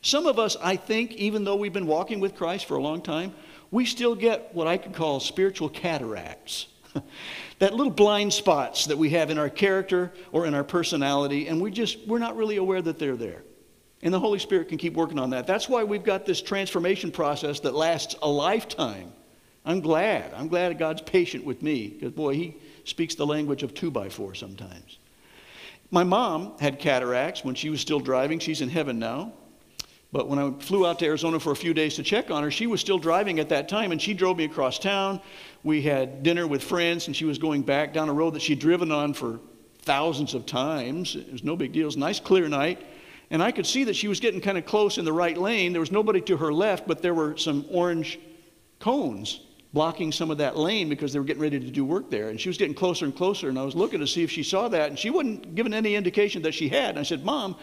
Some 0.00 0.24
of 0.24 0.38
us, 0.38 0.56
I 0.62 0.76
think, 0.76 1.12
even 1.12 1.44
though 1.44 1.56
we've 1.56 1.70
been 1.70 1.86
walking 1.86 2.18
with 2.18 2.34
Christ 2.34 2.64
for 2.64 2.78
a 2.78 2.82
long 2.82 3.02
time, 3.02 3.34
we 3.70 3.84
still 3.84 4.14
get 4.14 4.54
what 4.54 4.66
I 4.66 4.78
could 4.78 4.94
call 4.94 5.20
spiritual 5.20 5.68
cataracts. 5.68 6.68
that 7.58 7.74
little 7.74 7.92
blind 7.92 8.32
spots 8.32 8.86
that 8.86 8.96
we 8.96 9.10
have 9.10 9.30
in 9.30 9.38
our 9.38 9.50
character 9.50 10.12
or 10.32 10.46
in 10.46 10.54
our 10.54 10.64
personality, 10.64 11.48
and 11.48 11.60
we 11.60 11.70
just, 11.70 12.06
we're 12.06 12.18
not 12.18 12.36
really 12.36 12.56
aware 12.56 12.82
that 12.82 12.98
they're 12.98 13.16
there. 13.16 13.42
And 14.02 14.12
the 14.12 14.20
Holy 14.20 14.38
Spirit 14.38 14.68
can 14.68 14.78
keep 14.78 14.94
working 14.94 15.18
on 15.18 15.30
that. 15.30 15.46
That's 15.46 15.68
why 15.68 15.82
we've 15.82 16.04
got 16.04 16.26
this 16.26 16.42
transformation 16.42 17.10
process 17.10 17.60
that 17.60 17.74
lasts 17.74 18.14
a 18.22 18.28
lifetime. 18.28 19.12
I'm 19.64 19.80
glad. 19.80 20.34
I'm 20.34 20.48
glad 20.48 20.78
God's 20.78 21.00
patient 21.00 21.44
with 21.44 21.62
me 21.62 21.88
because, 21.88 22.12
boy, 22.12 22.34
He 22.34 22.56
speaks 22.84 23.14
the 23.14 23.26
language 23.26 23.62
of 23.62 23.72
two 23.72 23.90
by 23.90 24.10
four 24.10 24.34
sometimes. 24.34 24.98
My 25.90 26.04
mom 26.04 26.58
had 26.58 26.78
cataracts 26.78 27.44
when 27.44 27.54
she 27.54 27.70
was 27.70 27.80
still 27.80 28.00
driving. 28.00 28.38
She's 28.38 28.60
in 28.60 28.68
heaven 28.68 28.98
now. 28.98 29.32
But 30.14 30.28
when 30.28 30.38
I 30.38 30.52
flew 30.60 30.86
out 30.86 31.00
to 31.00 31.06
Arizona 31.06 31.40
for 31.40 31.50
a 31.50 31.56
few 31.56 31.74
days 31.74 31.96
to 31.96 32.04
check 32.04 32.30
on 32.30 32.44
her, 32.44 32.50
she 32.52 32.68
was 32.68 32.80
still 32.80 32.98
driving 32.98 33.40
at 33.40 33.48
that 33.48 33.68
time, 33.68 33.90
and 33.90 34.00
she 34.00 34.14
drove 34.14 34.36
me 34.36 34.44
across 34.44 34.78
town. 34.78 35.20
We 35.64 35.82
had 35.82 36.22
dinner 36.22 36.46
with 36.46 36.62
friends, 36.62 37.08
and 37.08 37.16
she 37.16 37.24
was 37.24 37.36
going 37.36 37.62
back 37.62 37.92
down 37.92 38.08
a 38.08 38.12
road 38.12 38.34
that 38.34 38.42
she'd 38.42 38.60
driven 38.60 38.92
on 38.92 39.12
for 39.12 39.40
thousands 39.80 40.32
of 40.34 40.46
times. 40.46 41.16
It 41.16 41.32
was 41.32 41.42
no 41.42 41.56
big 41.56 41.72
deal. 41.72 41.82
It 41.82 41.86
was 41.86 41.96
a 41.96 41.98
nice, 41.98 42.20
clear 42.20 42.48
night. 42.48 42.80
And 43.32 43.42
I 43.42 43.50
could 43.50 43.66
see 43.66 43.82
that 43.82 43.96
she 43.96 44.06
was 44.06 44.20
getting 44.20 44.40
kind 44.40 44.56
of 44.56 44.64
close 44.64 44.98
in 44.98 45.04
the 45.04 45.12
right 45.12 45.36
lane. 45.36 45.72
There 45.72 45.80
was 45.80 45.90
nobody 45.90 46.20
to 46.20 46.36
her 46.36 46.52
left, 46.52 46.86
but 46.86 47.02
there 47.02 47.12
were 47.12 47.36
some 47.36 47.64
orange 47.68 48.20
cones 48.78 49.40
blocking 49.72 50.12
some 50.12 50.30
of 50.30 50.38
that 50.38 50.56
lane 50.56 50.88
because 50.88 51.12
they 51.12 51.18
were 51.18 51.24
getting 51.24 51.42
ready 51.42 51.58
to 51.58 51.70
do 51.72 51.84
work 51.84 52.08
there. 52.08 52.28
And 52.28 52.40
she 52.40 52.48
was 52.48 52.56
getting 52.56 52.74
closer 52.74 53.04
and 53.04 53.16
closer, 53.16 53.48
and 53.48 53.58
I 53.58 53.64
was 53.64 53.74
looking 53.74 53.98
to 53.98 54.06
see 54.06 54.22
if 54.22 54.30
she 54.30 54.44
saw 54.44 54.68
that, 54.68 54.90
and 54.90 54.96
she 54.96 55.10
wasn't 55.10 55.56
giving 55.56 55.74
any 55.74 55.96
indication 55.96 56.40
that 56.42 56.54
she 56.54 56.68
had. 56.68 56.90
And 56.90 57.00
I 57.00 57.02
said, 57.02 57.24
Mom, 57.24 57.56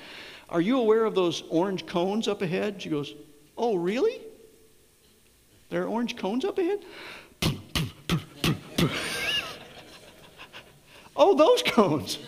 are 0.52 0.62
you 0.62 0.80
aware 0.80 1.06
of 1.06 1.16
those 1.16 1.44
orange 1.50 1.86
cones 1.86 2.28
up 2.28 2.42
ahead? 2.42 2.82
She 2.82 2.90
goes, 2.90 3.16
Oh, 3.58 3.76
really? 3.76 4.20
There 5.70 5.84
are 5.84 5.88
orange 5.88 6.18
cones 6.18 6.44
up 6.44 6.58
ahead? 6.58 6.80
oh, 11.16 11.36
those 11.36 11.64
cones. 11.64 12.20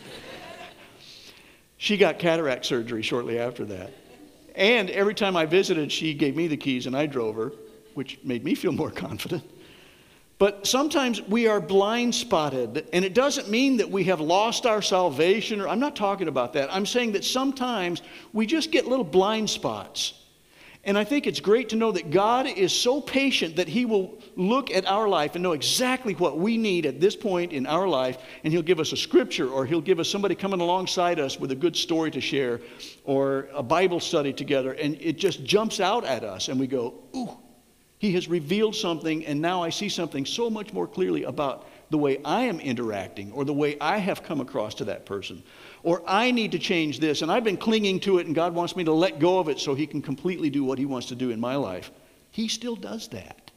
She 1.78 1.98
got 1.98 2.18
cataract 2.18 2.66
surgery 2.66 3.02
shortly 3.02 3.38
after 3.40 3.66
that. 3.66 3.92
And 4.56 4.90
every 4.90 5.16
time 5.16 5.36
I 5.36 5.46
visited, 5.46 5.92
she 5.92 6.14
gave 6.14 6.38
me 6.38 6.48
the 6.48 6.56
keys 6.56 6.86
and 6.88 6.96
I 6.96 7.08
drove 7.08 7.36
her, 7.36 7.52
which 7.94 8.20
made 8.24 8.46
me 8.46 8.56
feel 8.56 8.72
more 8.72 8.92
confident. 9.08 9.44
But 10.44 10.68
sometimes 10.68 11.22
we 11.22 11.48
are 11.48 11.62
blind 11.62 12.14
spotted, 12.14 12.90
and 12.92 13.06
it 13.06 13.14
doesn't 13.14 13.48
mean 13.50 13.78
that 13.78 13.90
we 13.90 14.04
have 14.04 14.20
lost 14.20 14.66
our 14.66 14.82
salvation, 14.82 15.62
or 15.62 15.70
I'm 15.70 15.80
not 15.80 15.96
talking 15.96 16.28
about 16.28 16.52
that. 16.52 16.68
I'm 16.70 16.86
saying 16.86 17.14
that 17.14 17.24
sometimes 17.24 18.02
we 18.34 18.46
just 18.46 18.70
get 18.70 18.86
little 18.86 19.06
blind 19.06 19.50
spots. 19.50 20.22
And 20.84 20.98
I 20.98 21.06
think 21.06 21.28
it's 21.28 21.40
great 21.40 21.70
to 21.70 21.78
know 21.78 21.94
that 21.94 22.12
God 22.12 22.46
is 22.46 22.74
so 22.78 23.00
patient 23.00 23.56
that 23.56 23.70
He 23.70 23.86
will 23.86 24.22
look 24.36 24.70
at 24.70 24.86
our 24.86 25.08
life 25.08 25.36
and 25.36 25.44
know 25.44 25.54
exactly 25.54 26.14
what 26.14 26.38
we 26.38 26.58
need 26.58 26.86
at 26.86 27.00
this 27.00 27.16
point 27.16 27.54
in 27.54 27.66
our 27.66 27.88
life, 27.88 28.18
and 28.44 28.52
He'll 28.52 28.62
give 28.62 28.82
us 28.82 28.92
a 28.92 28.98
scripture, 28.98 29.50
or 29.50 29.66
He'll 29.66 29.80
give 29.80 30.02
us 30.02 30.10
somebody 30.10 30.36
coming 30.36 30.60
alongside 30.60 31.22
us 31.22 31.40
with 31.40 31.52
a 31.54 31.56
good 31.56 31.78
story 31.78 32.12
to 32.12 32.20
share, 32.20 32.60
or 33.06 33.48
a 33.54 33.64
Bible 33.64 34.02
study 34.02 34.34
together, 34.34 34.74
and 34.74 34.98
it 35.00 35.18
just 35.18 35.46
jumps 35.46 35.80
out 35.80 36.04
at 36.04 36.26
us, 36.26 36.50
and 36.50 36.60
we 36.60 36.68
go, 36.68 36.96
Ooh, 37.16 37.38
he 38.04 38.12
has 38.12 38.28
revealed 38.28 38.76
something, 38.76 39.26
and 39.26 39.42
now 39.42 39.64
I 39.64 39.70
see 39.70 39.88
something 39.88 40.26
so 40.26 40.50
much 40.50 40.74
more 40.74 40.88
clearly 40.88 41.24
about 41.24 41.70
the 41.90 41.98
way 41.98 42.20
I 42.26 42.42
am 42.42 42.60
interacting 42.60 43.32
or 43.32 43.46
the 43.46 43.54
way 43.54 43.78
I 43.80 43.98
have 43.98 44.24
come 44.24 44.42
across 44.42 44.76
to 44.76 44.84
that 44.84 45.06
person. 45.06 45.42
Or 45.84 46.04
I 46.06 46.30
need 46.32 46.52
to 46.52 46.60
change 46.60 47.00
this, 47.00 47.22
and 47.22 47.32
I've 47.32 47.46
been 47.46 47.56
clinging 47.56 48.02
to 48.02 48.18
it, 48.18 48.26
and 48.26 48.36
God 48.36 48.54
wants 48.54 48.76
me 48.76 48.84
to 48.84 48.92
let 48.92 49.20
go 49.20 49.40
of 49.40 49.48
it 49.48 49.58
so 49.58 49.74
He 49.74 49.88
can 49.88 50.02
completely 50.02 50.50
do 50.50 50.66
what 50.66 50.80
He 50.80 50.86
wants 50.86 51.08
to 51.08 51.16
do 51.16 51.30
in 51.30 51.40
my 51.40 51.56
life. 51.56 51.92
He 52.30 52.50
still 52.50 52.76
does 52.76 53.08
that. 53.08 53.52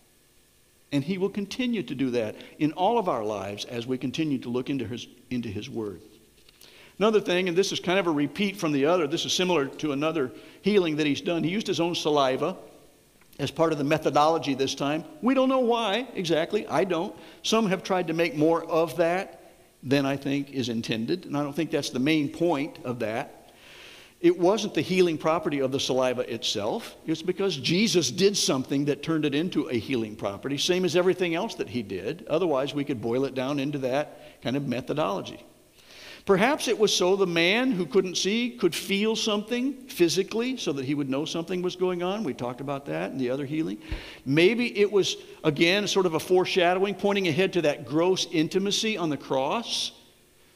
And 0.93 1.03
He 1.03 1.19
will 1.19 1.29
continue 1.29 1.83
to 1.83 1.95
do 1.97 2.11
that 2.11 2.37
in 2.61 2.71
all 2.75 2.99
of 2.99 3.09
our 3.09 3.25
lives 3.25 3.65
as 3.65 3.85
we 3.85 3.99
continue 3.99 4.39
to 4.39 4.49
look 4.49 4.71
into 4.71 4.87
His, 4.87 5.09
into 5.29 5.49
his 5.49 5.69
Word. 5.69 6.01
Another 7.01 7.21
thing, 7.21 7.49
and 7.49 7.59
this 7.59 7.73
is 7.73 7.81
kind 7.81 7.99
of 7.99 8.07
a 8.07 8.13
repeat 8.13 8.57
from 8.57 8.71
the 8.71 8.87
other, 8.87 9.09
this 9.09 9.25
is 9.25 9.33
similar 9.33 9.67
to 9.67 9.91
another 9.91 10.31
healing 10.63 10.95
that 10.99 11.07
He's 11.09 11.21
done. 11.21 11.43
He 11.43 11.51
used 11.51 11.67
His 11.67 11.81
own 11.81 11.97
saliva 11.97 12.57
as 13.39 13.51
part 13.51 13.73
of 13.73 13.79
the 13.79 13.85
methodology 13.85 14.55
this 14.55 14.75
time. 14.75 15.05
We 15.23 15.35
don't 15.35 15.49
know 15.49 15.61
why 15.61 16.09
exactly. 16.15 16.67
I 16.67 16.85
don't. 16.85 17.15
Some 17.43 17.67
have 17.67 17.83
tried 17.83 18.07
to 18.09 18.15
make 18.15 18.37
more 18.37 18.65
of 18.65 18.97
that 18.97 19.43
than 19.83 20.07
I 20.07 20.17
think 20.17 20.51
is 20.51 20.69
intended, 20.69 21.27
and 21.27 21.37
I 21.37 21.43
don't 21.43 21.55
think 21.55 21.71
that's 21.71 21.91
the 21.91 21.99
main 21.99 22.29
point 22.29 22.79
of 22.85 23.01
that. 23.01 23.53
It 24.21 24.39
wasn't 24.39 24.75
the 24.75 24.81
healing 24.81 25.19
property 25.19 25.61
of 25.61 25.73
the 25.73 25.79
saliva 25.79 26.33
itself. 26.33 26.97
It's 27.07 27.21
because 27.21 27.57
Jesus 27.57 28.11
did 28.11 28.37
something 28.37 28.87
that 28.87 29.03
turned 29.03 29.27
it 29.27 29.35
into 29.35 29.69
a 29.69 29.79
healing 29.79 30.17
property, 30.17 30.57
same 30.57 30.87
as 30.87 30.97
everything 30.97 31.35
else 31.35 31.55
that 31.57 31.69
he 31.69 31.83
did. 31.83 32.27
Otherwise, 32.29 32.75
we 32.75 32.85
could 32.85 33.03
boil 33.03 33.27
it 33.27 33.35
down 33.35 33.61
into 33.61 33.79
that 33.79 34.43
kind 34.43 34.57
of 34.57 34.67
methodology. 34.67 35.45
Perhaps 36.27 36.67
it 36.67 36.77
was 36.77 36.93
so 36.93 37.15
the 37.15 37.25
man 37.25 37.71
who 37.71 37.87
couldn't 37.87 38.17
see 38.17 38.51
could 38.51 38.75
feel 38.75 39.15
something 39.15 39.75
physically 39.87 40.57
so 40.57 40.73
that 40.73 40.85
he 40.85 40.93
would 40.93 41.09
know 41.09 41.25
something 41.25 41.63
was 41.63 41.77
going 41.77 42.03
on. 42.03 42.25
We 42.25 42.35
talked 42.35 42.61
about 42.61 42.85
that 42.87 43.13
in 43.13 43.19
the 43.19 43.31
other 43.31 43.47
healing. 43.47 43.79
Maybe 44.25 44.77
it 44.77 44.91
was, 44.91 45.17
again, 45.45 45.87
sort 45.87 46.05
of 46.05 46.15
a 46.15 46.21
foreshadowing, 46.21 46.97
pointing 46.97 47.29
ahead 47.29 47.53
to 47.53 47.63
that 47.63 47.87
gross 47.87 48.27
intimacy 48.33 48.99
on 48.99 49.09
the 49.09 49.17
cross 49.17 49.93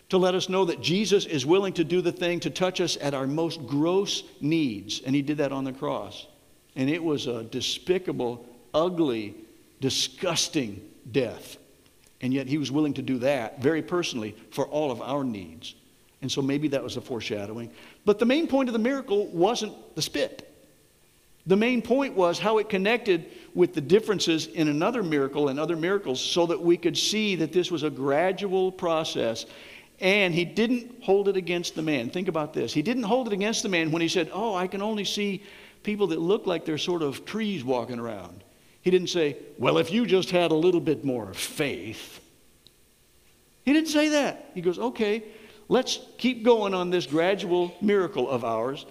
to 0.09 0.19
let 0.19 0.35
us 0.35 0.49
know 0.49 0.65
that 0.65 0.83
Jesus 0.83 1.25
is 1.25 1.47
willing 1.47 1.73
to 1.75 1.85
do 1.85 2.01
the 2.01 2.11
thing 2.11 2.41
to 2.41 2.51
touch 2.51 2.81
us 2.81 2.99
at 3.01 3.15
our 3.15 3.29
most 3.29 3.65
gross 3.69 4.25
needs. 4.41 5.01
And 5.07 5.15
he 5.15 5.23
did 5.23 5.39
that 5.39 5.53
on 5.53 5.63
the 5.63 5.73
cross. 5.73 6.27
And 6.75 6.91
it 6.91 7.03
was 7.03 7.29
a 7.29 7.45
despicable, 7.45 8.45
ugly, 8.75 9.37
disgusting 9.81 10.85
death. 11.13 11.59
And 12.21 12.35
yet 12.35 12.47
he 12.47 12.59
was 12.59 12.71
willing 12.71 12.95
to 12.95 13.03
do 13.03 13.19
that 13.19 13.63
very 13.63 13.83
personally 13.83 14.37
for 14.51 14.67
all 14.67 14.91
of 14.91 15.01
our 15.01 15.25
needs. 15.25 15.75
And 16.23 16.31
so 16.31 16.43
maybe 16.43 16.69
that 16.69 16.83
was 16.83 16.97
a 16.97 17.01
foreshadowing. 17.01 17.71
But 18.05 18.19
the 18.19 18.27
main 18.27 18.47
point 18.47 18.69
of 18.69 18.75
the 18.75 18.79
miracle 18.79 19.27
wasn't 19.29 19.73
the 19.95 20.03
spit. 20.03 20.47
The 21.47 21.57
main 21.57 21.81
point 21.81 22.15
was 22.15 22.39
how 22.39 22.59
it 22.59 22.69
connected 22.69 23.27
with 23.55 23.75
the 23.75 23.81
differences 23.81 24.47
in 24.47 24.69
another 24.69 25.03
miracle 25.03 25.49
and 25.49 25.59
other 25.59 25.77
miracles 25.77 26.21
so 26.21 26.47
that 26.47 26.61
we 26.61 26.77
could 26.77 26.97
see 26.97 27.37
that 27.37 27.53
this 27.53 27.71
was 27.71 27.83
a 27.83 27.91
gradual 27.91 28.71
process. 28.71 29.47
And 30.01 30.35
he 30.35 30.45
didn't 30.45 31.03
hold 31.03 31.29
it 31.29 31.37
against 31.37 31.75
the 31.75 31.83
man. 31.83 32.11
Think 32.11 32.29
about 32.29 32.53
this. 32.53 32.73
He 32.75 32.83
didn't 32.83 33.05
hold 33.05 33.27
it 33.27 33.33
against 33.33 33.63
the 33.63 33.71
man 33.71 33.91
when 33.91 34.03
he 34.03 34.09
said, 34.09 34.31
Oh, 34.33 34.55
I 34.55 34.67
can 34.67 34.83
only 34.83 35.05
see 35.05 35.43
people 35.83 36.07
that 36.09 36.21
look 36.21 36.47
like 36.47 36.67
they're 36.67 36.79
sort 36.79 37.03
of 37.03 37.25
trees 37.25 37.65
walking 37.65 37.99
around. 37.99 38.45
He 38.83 38.91
didn't 38.91 39.09
say, 39.09 39.37
Well, 39.59 39.79
if 39.79 39.91
you 39.91 40.07
just 40.07 40.31
had 40.31 40.51
a 40.51 40.55
little 40.55 40.81
bit 40.81 41.05
more 41.05 41.33
faith. 41.35 42.21
He 43.65 43.73
didn't 43.73 43.89
say 43.89 44.09
that. 44.11 44.51
He 44.55 44.61
goes, 44.61 44.79
Okay, 44.79 45.25
let's 45.69 46.01
keep 46.19 46.43
going 46.43 46.75
on 46.75 46.91
this 46.91 47.07
gradual 47.07 47.75
miracle 47.81 48.29
of 48.29 48.45
ours. 48.45 48.87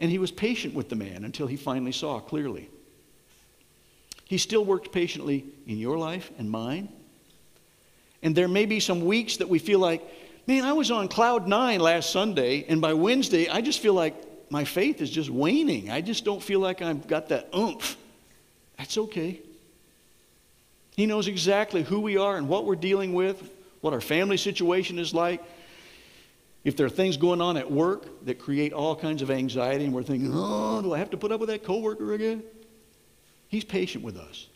And 0.00 0.10
he 0.10 0.18
was 0.18 0.30
patient 0.30 0.74
with 0.74 0.88
the 0.88 0.96
man 0.96 1.24
until 1.24 1.46
he 1.46 1.56
finally 1.56 1.92
saw 1.92 2.18
clearly. 2.20 2.68
He 4.24 4.38
still 4.38 4.64
worked 4.64 4.90
patiently 4.90 5.44
in 5.66 5.78
your 5.78 5.98
life 5.98 6.30
and 6.38 6.50
mine. 6.50 6.88
And 8.22 8.34
there 8.34 8.48
may 8.48 8.66
be 8.66 8.80
some 8.80 9.04
weeks 9.04 9.36
that 9.36 9.48
we 9.48 9.58
feel 9.58 9.78
like, 9.78 10.02
man, 10.46 10.64
I 10.64 10.72
was 10.72 10.90
on 10.90 11.08
cloud 11.08 11.46
nine 11.46 11.78
last 11.80 12.10
Sunday, 12.10 12.64
and 12.68 12.80
by 12.80 12.94
Wednesday, 12.94 13.48
I 13.48 13.60
just 13.60 13.80
feel 13.80 13.94
like 13.94 14.14
my 14.50 14.64
faith 14.64 15.02
is 15.02 15.10
just 15.10 15.28
waning. 15.28 15.90
I 15.90 16.00
just 16.00 16.24
don't 16.24 16.42
feel 16.42 16.60
like 16.60 16.80
I've 16.80 17.06
got 17.06 17.28
that 17.28 17.50
oomph. 17.54 17.96
That's 18.78 18.98
okay. 18.98 19.40
He 20.96 21.06
knows 21.06 21.26
exactly 21.26 21.82
who 21.82 22.00
we 22.00 22.16
are 22.16 22.36
and 22.36 22.48
what 22.48 22.64
we're 22.64 22.76
dealing 22.76 23.14
with, 23.14 23.50
what 23.80 23.92
our 23.92 24.00
family 24.00 24.36
situation 24.36 24.98
is 24.98 25.12
like. 25.12 25.42
If 26.62 26.76
there 26.76 26.86
are 26.86 26.90
things 26.90 27.16
going 27.16 27.40
on 27.40 27.56
at 27.56 27.70
work 27.70 28.24
that 28.24 28.38
create 28.38 28.72
all 28.72 28.96
kinds 28.96 29.20
of 29.20 29.30
anxiety 29.30 29.84
and 29.84 29.92
we're 29.92 30.02
thinking, 30.02 30.30
oh, 30.32 30.80
do 30.80 30.94
I 30.94 30.98
have 30.98 31.10
to 31.10 31.16
put 31.16 31.30
up 31.30 31.40
with 31.40 31.50
that 31.50 31.62
coworker 31.62 32.14
again? 32.14 32.42
He's 33.48 33.64
patient 33.64 34.02
with 34.02 34.16
us 34.16 34.46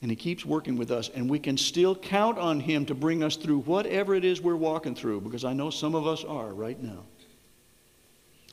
and 0.00 0.10
he 0.10 0.16
keeps 0.16 0.44
working 0.44 0.76
with 0.76 0.90
us 0.90 1.10
and 1.14 1.28
we 1.28 1.38
can 1.38 1.56
still 1.56 1.96
count 1.96 2.38
on 2.38 2.60
him 2.60 2.86
to 2.86 2.94
bring 2.94 3.24
us 3.24 3.36
through 3.36 3.60
whatever 3.60 4.14
it 4.14 4.24
is 4.24 4.40
we're 4.40 4.56
walking 4.56 4.94
through 4.94 5.22
because 5.22 5.44
I 5.44 5.52
know 5.52 5.70
some 5.70 5.94
of 5.94 6.06
us 6.06 6.24
are 6.24 6.52
right 6.52 6.80
now. 6.80 7.04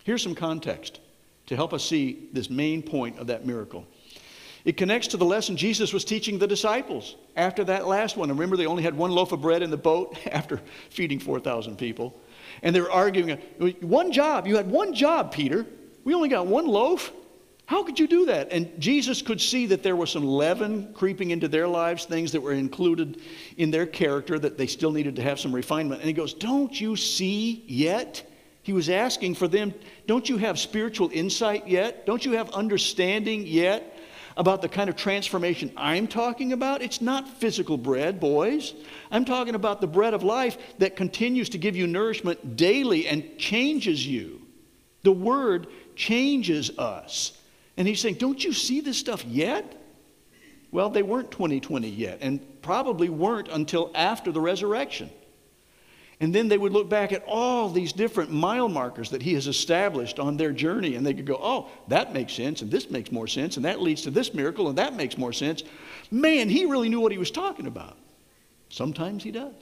Here's 0.03 0.23
some 0.23 0.35
context 0.35 0.99
to 1.47 1.55
help 1.55 1.73
us 1.73 1.85
see 1.85 2.27
this 2.33 2.49
main 2.49 2.81
point 2.81 3.19
of 3.19 3.27
that 3.27 3.45
miracle. 3.45 3.85
It 4.65 4.77
connects 4.77 5.07
to 5.09 5.17
the 5.17 5.25
lesson 5.25 5.55
Jesus 5.55 5.93
was 5.93 6.03
teaching 6.03 6.39
the 6.39 6.47
disciples 6.47 7.15
after 7.35 7.63
that 7.65 7.87
last 7.87 8.17
one. 8.17 8.31
And 8.31 8.39
remember, 8.39 8.57
they 8.57 8.65
only 8.65 8.81
had 8.81 8.97
one 8.97 9.11
loaf 9.11 9.31
of 9.31 9.41
bread 9.41 9.61
in 9.61 9.69
the 9.69 9.77
boat 9.77 10.17
after 10.31 10.59
feeding 10.89 11.19
4,000 11.19 11.77
people. 11.77 12.19
And 12.63 12.75
they 12.75 12.81
were 12.81 12.91
arguing, 12.91 13.37
one 13.81 14.11
job, 14.11 14.47
you 14.47 14.57
had 14.57 14.69
one 14.69 14.93
job, 14.93 15.31
Peter. 15.31 15.65
We 16.03 16.15
only 16.15 16.29
got 16.29 16.47
one 16.47 16.65
loaf. 16.65 17.11
How 17.67 17.83
could 17.83 17.99
you 17.99 18.07
do 18.07 18.25
that? 18.27 18.51
And 18.51 18.79
Jesus 18.79 19.21
could 19.21 19.41
see 19.41 19.67
that 19.67 19.83
there 19.83 19.95
was 19.95 20.11
some 20.11 20.25
leaven 20.25 20.93
creeping 20.93 21.31
into 21.31 21.47
their 21.47 21.67
lives, 21.67 22.05
things 22.05 22.31
that 22.31 22.41
were 22.41 22.53
included 22.53 23.21
in 23.57 23.71
their 23.71 23.87
character 23.87 24.37
that 24.39 24.57
they 24.57 24.67
still 24.67 24.91
needed 24.91 25.15
to 25.15 25.23
have 25.23 25.39
some 25.39 25.53
refinement. 25.53 26.01
And 26.01 26.07
he 26.07 26.13
goes, 26.13 26.33
Don't 26.33 26.79
you 26.79 26.95
see 26.95 27.63
yet? 27.67 28.31
He 28.61 28.73
was 28.73 28.89
asking 28.89 29.35
for 29.35 29.47
them, 29.47 29.73
Don't 30.05 30.29
you 30.29 30.37
have 30.37 30.59
spiritual 30.59 31.09
insight 31.11 31.67
yet? 31.67 32.05
Don't 32.05 32.23
you 32.23 32.33
have 32.33 32.49
understanding 32.51 33.45
yet? 33.47 33.94
About 34.37 34.61
the 34.61 34.69
kind 34.69 34.89
of 34.89 34.95
transformation 34.95 35.71
I'm 35.77 36.07
talking 36.07 36.51
about, 36.53 36.81
it's 36.81 37.01
not 37.01 37.27
physical 37.27 37.77
bread, 37.77 38.19
boys. 38.19 38.73
I'm 39.09 39.25
talking 39.25 39.55
about 39.55 39.81
the 39.81 39.87
bread 39.87 40.13
of 40.13 40.23
life 40.23 40.57
that 40.79 40.95
continues 40.95 41.49
to 41.49 41.57
give 41.57 41.75
you 41.75 41.87
nourishment 41.87 42.57
daily 42.57 43.07
and 43.07 43.37
changes 43.37 44.05
you. 44.05 44.41
The 45.03 45.11
Word 45.11 45.67
changes 45.95 46.77
us. 46.77 47.39
And 47.77 47.87
he's 47.87 48.01
saying, 48.01 48.15
Don't 48.15 48.43
you 48.43 48.53
see 48.53 48.81
this 48.81 48.97
stuff 48.97 49.23
yet? 49.25 49.81
Well, 50.71 50.89
they 50.89 51.03
weren't 51.03 51.31
2020 51.31 51.87
yet, 51.87 52.17
and 52.21 52.61
probably 52.61 53.07
weren't 53.07 53.47
until 53.47 53.91
after 53.95 54.31
the 54.31 54.41
resurrection. 54.41 55.09
And 56.19 56.33
then 56.33 56.47
they 56.47 56.57
would 56.57 56.71
look 56.71 56.87
back 56.87 57.11
at 57.11 57.23
all 57.27 57.69
these 57.69 57.91
different 57.91 58.31
mile 58.31 58.69
markers 58.69 59.09
that 59.09 59.21
he 59.21 59.33
has 59.33 59.47
established 59.47 60.17
on 60.17 60.37
their 60.37 60.51
journey, 60.51 60.95
and 60.95 61.05
they 61.05 61.13
could 61.13 61.25
go, 61.25 61.37
oh, 61.41 61.69
that 61.89 62.13
makes 62.13 62.33
sense, 62.33 62.61
and 62.61 62.71
this 62.71 62.89
makes 62.89 63.11
more 63.11 63.27
sense, 63.27 63.57
and 63.57 63.65
that 63.65 63.81
leads 63.81 64.03
to 64.03 64.11
this 64.11 64.33
miracle, 64.33 64.69
and 64.69 64.77
that 64.77 64.95
makes 64.95 65.17
more 65.17 65.33
sense. 65.33 65.63
Man, 66.11 66.47
he 66.47 66.65
really 66.65 66.87
knew 66.87 67.01
what 67.01 67.11
he 67.11 67.17
was 67.17 67.31
talking 67.31 67.67
about. 67.67 67.97
Sometimes 68.69 69.23
he 69.23 69.31
does. 69.31 69.53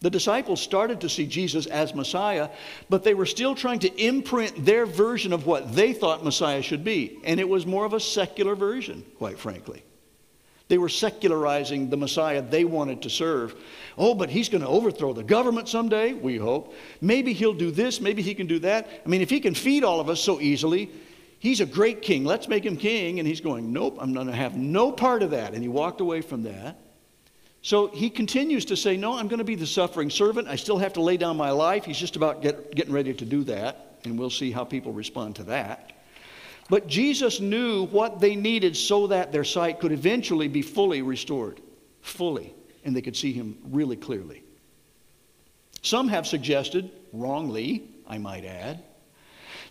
The 0.00 0.10
disciples 0.10 0.60
started 0.60 1.00
to 1.00 1.08
see 1.08 1.26
Jesus 1.26 1.66
as 1.66 1.94
Messiah, 1.94 2.50
but 2.88 3.02
they 3.02 3.14
were 3.14 3.26
still 3.26 3.54
trying 3.54 3.80
to 3.80 4.00
imprint 4.00 4.64
their 4.64 4.86
version 4.86 5.32
of 5.32 5.46
what 5.46 5.74
they 5.74 5.92
thought 5.92 6.22
Messiah 6.22 6.62
should 6.62 6.84
be. 6.84 7.18
And 7.24 7.40
it 7.40 7.48
was 7.48 7.66
more 7.66 7.84
of 7.84 7.94
a 7.94 8.00
secular 8.00 8.54
version, 8.54 9.04
quite 9.18 9.38
frankly. 9.38 9.82
They 10.68 10.78
were 10.78 10.90
secularizing 10.90 11.88
the 11.88 11.96
Messiah 11.96 12.42
they 12.42 12.64
wanted 12.64 13.02
to 13.02 13.10
serve. 13.10 13.54
Oh, 13.96 14.14
but 14.14 14.28
he's 14.28 14.50
going 14.50 14.60
to 14.60 14.68
overthrow 14.68 15.14
the 15.14 15.24
government 15.24 15.68
someday, 15.68 16.12
we 16.12 16.36
hope. 16.36 16.74
Maybe 17.00 17.32
he'll 17.32 17.54
do 17.54 17.70
this, 17.70 18.00
maybe 18.00 18.22
he 18.22 18.34
can 18.34 18.46
do 18.46 18.58
that. 18.60 18.88
I 19.04 19.08
mean, 19.08 19.22
if 19.22 19.30
he 19.30 19.40
can 19.40 19.54
feed 19.54 19.82
all 19.82 19.98
of 19.98 20.10
us 20.10 20.20
so 20.20 20.40
easily, 20.40 20.90
he's 21.38 21.60
a 21.60 21.66
great 21.66 22.02
king. 22.02 22.24
Let's 22.24 22.48
make 22.48 22.64
him 22.64 22.76
king. 22.76 23.18
And 23.18 23.26
he's 23.26 23.40
going, 23.40 23.72
Nope, 23.72 23.96
I'm 23.98 24.12
going 24.12 24.26
to 24.26 24.34
have 24.34 24.56
no 24.56 24.92
part 24.92 25.22
of 25.22 25.30
that. 25.30 25.54
And 25.54 25.62
he 25.62 25.68
walked 25.68 26.02
away 26.02 26.20
from 26.20 26.42
that. 26.42 26.78
So 27.62 27.88
he 27.88 28.10
continues 28.10 28.66
to 28.66 28.76
say, 28.76 28.96
No, 28.96 29.14
I'm 29.14 29.28
going 29.28 29.38
to 29.38 29.44
be 29.44 29.54
the 29.54 29.66
suffering 29.66 30.10
servant. 30.10 30.48
I 30.48 30.56
still 30.56 30.78
have 30.78 30.92
to 30.94 31.00
lay 31.00 31.16
down 31.16 31.36
my 31.38 31.50
life. 31.50 31.86
He's 31.86 31.98
just 31.98 32.16
about 32.16 32.42
get, 32.42 32.74
getting 32.74 32.92
ready 32.92 33.14
to 33.14 33.24
do 33.24 33.42
that. 33.44 34.00
And 34.04 34.18
we'll 34.18 34.30
see 34.30 34.50
how 34.50 34.64
people 34.64 34.92
respond 34.92 35.36
to 35.36 35.44
that. 35.44 35.92
But 36.68 36.86
Jesus 36.86 37.40
knew 37.40 37.86
what 37.86 38.20
they 38.20 38.36
needed 38.36 38.76
so 38.76 39.06
that 39.06 39.32
their 39.32 39.44
sight 39.44 39.80
could 39.80 39.92
eventually 39.92 40.48
be 40.48 40.62
fully 40.62 41.02
restored. 41.02 41.60
Fully. 42.02 42.54
And 42.84 42.94
they 42.94 43.00
could 43.00 43.16
see 43.16 43.32
him 43.32 43.56
really 43.70 43.96
clearly. 43.96 44.42
Some 45.82 46.08
have 46.08 46.26
suggested, 46.26 46.90
wrongly, 47.12 47.84
I 48.06 48.18
might 48.18 48.44
add, 48.44 48.82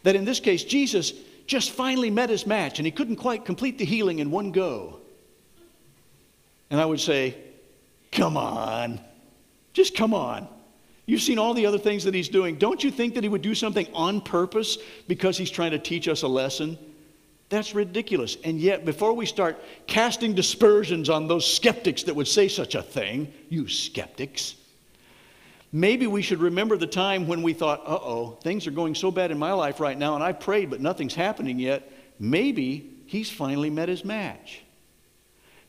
that 0.03 0.15
in 0.15 0.25
this 0.25 0.39
case, 0.39 0.63
Jesus 0.63 1.13
just 1.45 1.71
finally 1.71 2.09
met 2.09 2.29
his 2.29 2.45
match 2.47 2.79
and 2.79 2.85
he 2.85 2.91
couldn't 2.91 3.17
quite 3.17 3.45
complete 3.45 3.77
the 3.77 3.85
healing 3.85 4.19
in 4.19 4.31
one 4.31 4.51
go. 4.51 4.99
And 6.69 6.81
I 6.81 6.85
would 6.85 6.99
say, 6.99 7.37
come 8.11 8.37
on. 8.37 8.99
Just 9.73 9.95
come 9.95 10.13
on. 10.13 10.47
You've 11.07 11.21
seen 11.21 11.39
all 11.39 11.53
the 11.53 11.65
other 11.65 11.79
things 11.79 12.03
that 12.03 12.13
he's 12.13 12.27
doing. 12.27 12.57
Don't 12.57 12.83
you 12.83 12.91
think 12.91 13.15
that 13.15 13.23
he 13.23 13.29
would 13.29 13.41
do 13.41 13.55
something 13.55 13.87
on 13.93 14.19
purpose 14.19 14.77
because 15.07 15.37
he's 15.37 15.49
trying 15.49 15.71
to 15.71 15.79
teach 15.79 16.09
us 16.09 16.21
a 16.21 16.27
lesson? 16.27 16.77
That's 17.47 17.73
ridiculous. 17.73 18.35
And 18.43 18.59
yet, 18.59 18.83
before 18.83 19.13
we 19.13 19.25
start 19.25 19.57
casting 19.87 20.35
dispersions 20.35 21.09
on 21.09 21.29
those 21.29 21.49
skeptics 21.49 22.03
that 22.03 22.15
would 22.15 22.27
say 22.27 22.49
such 22.49 22.75
a 22.75 22.83
thing, 22.83 23.31
you 23.47 23.69
skeptics, 23.69 24.55
maybe 25.71 26.07
we 26.07 26.21
should 26.21 26.39
remember 26.39 26.75
the 26.75 26.87
time 26.87 27.25
when 27.25 27.41
we 27.41 27.53
thought, 27.53 27.79
uh 27.85 27.99
oh, 28.01 28.37
things 28.43 28.67
are 28.67 28.71
going 28.71 28.93
so 28.93 29.09
bad 29.09 29.31
in 29.31 29.39
my 29.39 29.53
life 29.53 29.79
right 29.79 29.97
now, 29.97 30.15
and 30.15 30.23
I 30.23 30.33
prayed, 30.33 30.69
but 30.69 30.81
nothing's 30.81 31.15
happening 31.15 31.57
yet. 31.57 31.89
Maybe 32.19 32.91
he's 33.05 33.31
finally 33.31 33.69
met 33.69 33.87
his 33.87 34.03
match. 34.03 34.61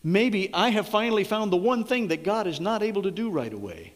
Maybe 0.02 0.52
I 0.52 0.70
have 0.70 0.88
finally 0.88 1.22
found 1.22 1.52
the 1.52 1.56
one 1.56 1.84
thing 1.84 2.08
that 2.08 2.24
God 2.24 2.48
is 2.48 2.58
not 2.58 2.82
able 2.82 3.02
to 3.02 3.12
do 3.12 3.30
right 3.30 3.52
away. 3.52 3.92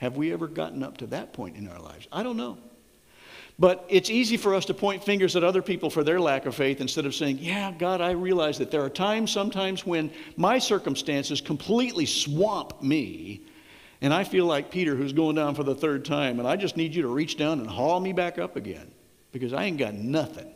Have 0.00 0.16
we 0.16 0.32
ever 0.32 0.46
gotten 0.46 0.82
up 0.82 0.98
to 0.98 1.06
that 1.08 1.32
point 1.32 1.56
in 1.56 1.68
our 1.68 1.80
lives? 1.80 2.06
I 2.12 2.22
don't 2.22 2.36
know. 2.36 2.58
But 3.58 3.84
it's 3.88 4.08
easy 4.08 4.36
for 4.36 4.54
us 4.54 4.66
to 4.66 4.74
point 4.74 5.02
fingers 5.02 5.34
at 5.34 5.42
other 5.42 5.62
people 5.62 5.90
for 5.90 6.04
their 6.04 6.20
lack 6.20 6.46
of 6.46 6.54
faith 6.54 6.80
instead 6.80 7.06
of 7.06 7.14
saying, 7.14 7.38
Yeah, 7.40 7.72
God, 7.72 8.00
I 8.00 8.12
realize 8.12 8.58
that 8.58 8.70
there 8.70 8.84
are 8.84 8.90
times 8.90 9.32
sometimes 9.32 9.84
when 9.84 10.12
my 10.36 10.58
circumstances 10.58 11.40
completely 11.40 12.06
swamp 12.06 12.80
me. 12.80 13.42
And 14.00 14.14
I 14.14 14.22
feel 14.22 14.46
like 14.46 14.70
Peter, 14.70 14.94
who's 14.94 15.12
going 15.12 15.34
down 15.34 15.56
for 15.56 15.64
the 15.64 15.74
third 15.74 16.04
time, 16.04 16.38
and 16.38 16.46
I 16.46 16.54
just 16.54 16.76
need 16.76 16.94
you 16.94 17.02
to 17.02 17.08
reach 17.08 17.36
down 17.36 17.58
and 17.58 17.68
haul 17.68 17.98
me 17.98 18.12
back 18.12 18.38
up 18.38 18.54
again 18.54 18.92
because 19.32 19.52
I 19.52 19.64
ain't 19.64 19.78
got 19.78 19.94
nothing. 19.94 20.54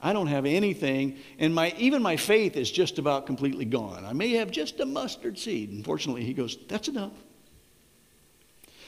I 0.00 0.12
don't 0.12 0.28
have 0.28 0.46
anything, 0.46 1.16
and 1.38 1.52
my, 1.52 1.74
even 1.78 2.00
my 2.00 2.16
faith 2.16 2.56
is 2.56 2.70
just 2.70 2.98
about 2.98 3.26
completely 3.26 3.64
gone. 3.64 4.04
I 4.04 4.12
may 4.12 4.34
have 4.34 4.52
just 4.52 4.78
a 4.78 4.86
mustard 4.86 5.36
seed. 5.36 5.70
Unfortunately, 5.70 6.22
he 6.22 6.34
goes, 6.34 6.58
That's 6.68 6.86
enough. 6.86 7.14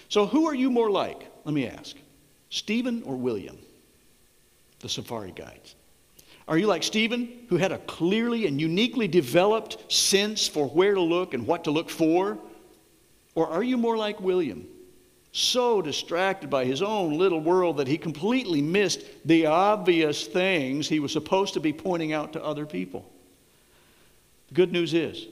So, 0.08 0.26
who 0.26 0.46
are 0.46 0.54
you 0.54 0.70
more 0.70 0.90
like? 0.90 1.26
Let 1.44 1.54
me 1.54 1.66
ask. 1.66 1.96
Stephen 2.50 3.02
or 3.04 3.16
William, 3.16 3.58
the 4.80 4.88
safari 4.88 5.32
guides? 5.32 5.74
Are 6.48 6.56
you 6.56 6.68
like 6.68 6.84
Stephen, 6.84 7.46
who 7.48 7.56
had 7.56 7.72
a 7.72 7.78
clearly 7.78 8.46
and 8.46 8.60
uniquely 8.60 9.08
developed 9.08 9.92
sense 9.92 10.46
for 10.46 10.68
where 10.68 10.94
to 10.94 11.00
look 11.00 11.34
and 11.34 11.46
what 11.46 11.64
to 11.64 11.72
look 11.72 11.90
for? 11.90 12.38
Or 13.34 13.48
are 13.48 13.64
you 13.64 13.76
more 13.76 13.96
like 13.96 14.20
William, 14.20 14.66
so 15.32 15.82
distracted 15.82 16.48
by 16.48 16.64
his 16.64 16.82
own 16.82 17.18
little 17.18 17.40
world 17.40 17.78
that 17.78 17.88
he 17.88 17.98
completely 17.98 18.62
missed 18.62 19.00
the 19.24 19.46
obvious 19.46 20.26
things 20.26 20.88
he 20.88 21.00
was 21.00 21.12
supposed 21.12 21.54
to 21.54 21.60
be 21.60 21.72
pointing 21.72 22.12
out 22.12 22.32
to 22.34 22.44
other 22.44 22.64
people? 22.64 23.10
The 24.48 24.54
good 24.54 24.72
news 24.72 24.94
is, 24.94 25.26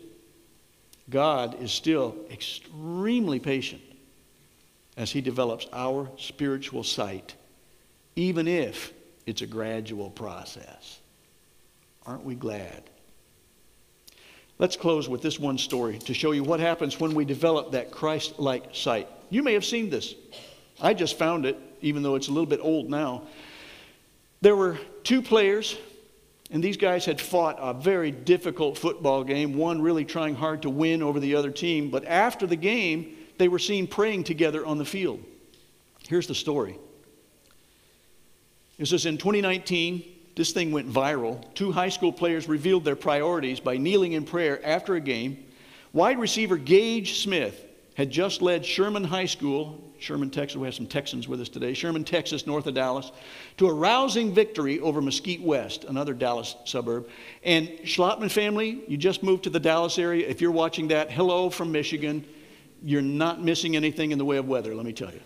God 1.09 1.63
is 1.63 1.71
still 1.71 2.17
extremely 2.31 3.39
patient 3.39 3.83
as 4.97 5.11
He 5.11 5.21
develops 5.21 5.67
our 5.73 6.09
spiritual 6.17 6.85
sight, 6.85 7.35
even 8.17 8.47
if 8.47 8.93
it's 9.27 9.43
a 9.43 9.47
gradual 9.47 10.11
process. 10.11 11.01
Aren't 12.07 12.25
we 12.25 12.35
glad? 12.35 12.83
Let's 14.59 14.77
close 14.77 15.09
with 15.09 15.21
this 15.21 15.39
one 15.39 15.59
story 15.59 15.99
to 16.01 16.15
show 16.15 16.31
you 16.31 16.45
what 16.45 16.61
happens 16.61 17.01
when 17.01 17.15
we 17.15 17.25
develop 17.25 17.73
that 17.73 17.91
Christ 17.91 18.39
like 18.39 18.67
sight. 18.73 19.09
You 19.31 19.43
may 19.43 19.53
have 19.55 19.65
seen 19.65 19.91
this. 19.91 20.15
I 20.81 20.95
just 20.95 21.19
found 21.19 21.45
it, 21.45 21.59
even 21.81 22.03
though 22.03 22.15
it's 22.15 22.29
a 22.29 22.31
little 22.31 22.47
bit 22.47 22.61
old 22.63 22.89
now. 22.89 23.23
There 24.43 24.55
were 24.55 24.79
two 25.03 25.23
players, 25.23 25.77
and 26.51 26.63
these 26.63 26.77
guys 26.77 27.05
had 27.05 27.21
fought 27.21 27.57
a 27.59 27.75
very 27.75 28.13
difficult 28.13 28.79
football 28.79 29.25
game, 29.25 29.55
one 29.55 29.83
really 29.83 30.05
trying 30.05 30.35
hard 30.37 30.63
to 30.63 30.71
win 30.71 31.03
over 31.03 31.19
the 31.19 31.35
other 31.35 31.51
team. 31.51 31.91
But 31.91 32.05
after 32.05 32.47
the 32.47 32.57
game, 32.57 33.17
they 33.45 33.49
were 33.49 33.59
seen 33.59 33.87
praying 33.87 34.25
together 34.25 34.65
on 34.65 34.79
the 34.79 34.87
field. 34.87 35.23
Here's 36.09 36.27
the 36.27 36.35
story. 36.35 36.79
It 38.79 38.87
says 38.87 39.05
in 39.05 39.19
2019. 39.19 40.13
This 40.35 40.53
thing 40.53 40.73
went 40.73 40.91
viral. 40.91 41.45
Two 41.55 41.71
high 41.71 41.91
school 41.91 42.11
players 42.11 42.49
revealed 42.49 42.87
their 42.87 42.97
priorities 42.97 43.61
by 43.61 43.77
kneeling 43.77 44.13
in 44.13 44.25
prayer 44.25 44.65
after 44.65 44.95
a 44.95 45.01
game. 45.01 45.45
Wide 45.93 46.19
receiver 46.19 46.57
Gage 46.57 47.21
Smith 47.21 47.67
had 47.97 48.11
just 48.11 48.41
led 48.41 48.65
Sherman 48.65 49.05
High 49.05 49.27
School, 49.27 49.93
Sherman, 49.99 50.31
Texas, 50.31 50.57
we 50.57 50.67
have 50.67 50.75
some 50.75 50.87
Texans 50.87 51.29
with 51.29 51.39
us 51.43 51.51
today, 51.51 51.75
Sherman, 51.75 52.03
Texas, 52.03 52.47
north 52.47 52.67
of 52.67 52.73
Dallas, 52.73 53.13
to 53.59 53.67
a 53.67 53.75
rousing 53.75 54.33
victory 54.33 54.81
over 54.81 55.03
Mesquite 55.03 55.43
West, 55.43 55.85
another 55.85 56.15
Dallas 56.15 56.57
suburb. 56.65 57.11
And 57.43 57.69
Schlotman 57.85 58.31
family, 58.31 58.83
you 58.89 58.97
just 58.97 59.23
moved 59.23 59.45
to 59.45 59.51
the 59.51 59.61
Dallas 59.61 59.99
area. 59.99 60.27
If 60.27 60.41
you're 60.41 60.51
watching 60.51 60.89
that, 60.89 61.13
hello 61.13 61.51
from 61.51 61.71
Michigan. 61.73 62.25
You're 62.87 63.01
not 63.01 63.43
missing 63.43 63.77
anything 63.77 64.11
in 64.11 64.19
the 64.19 64.27
way 64.27 64.37
of 64.37 64.47
weather, 64.47 64.75
let 64.75 64.85
me 64.85 64.93
tell 64.93 65.11
you. 65.11 65.21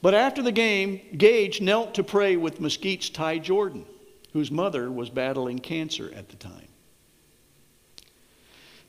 But 0.00 0.14
after 0.14 0.42
the 0.42 0.52
game, 0.52 1.02
Gage 1.18 1.60
knelt 1.60 1.94
to 1.94 2.02
pray 2.02 2.36
with 2.36 2.62
Mesquite's 2.62 3.10
Ty 3.10 3.38
Jordan, 3.38 3.84
whose 4.32 4.50
mother 4.50 4.90
was 4.90 5.10
battling 5.10 5.58
cancer 5.58 6.10
at 6.16 6.30
the 6.30 6.36
time. 6.36 6.68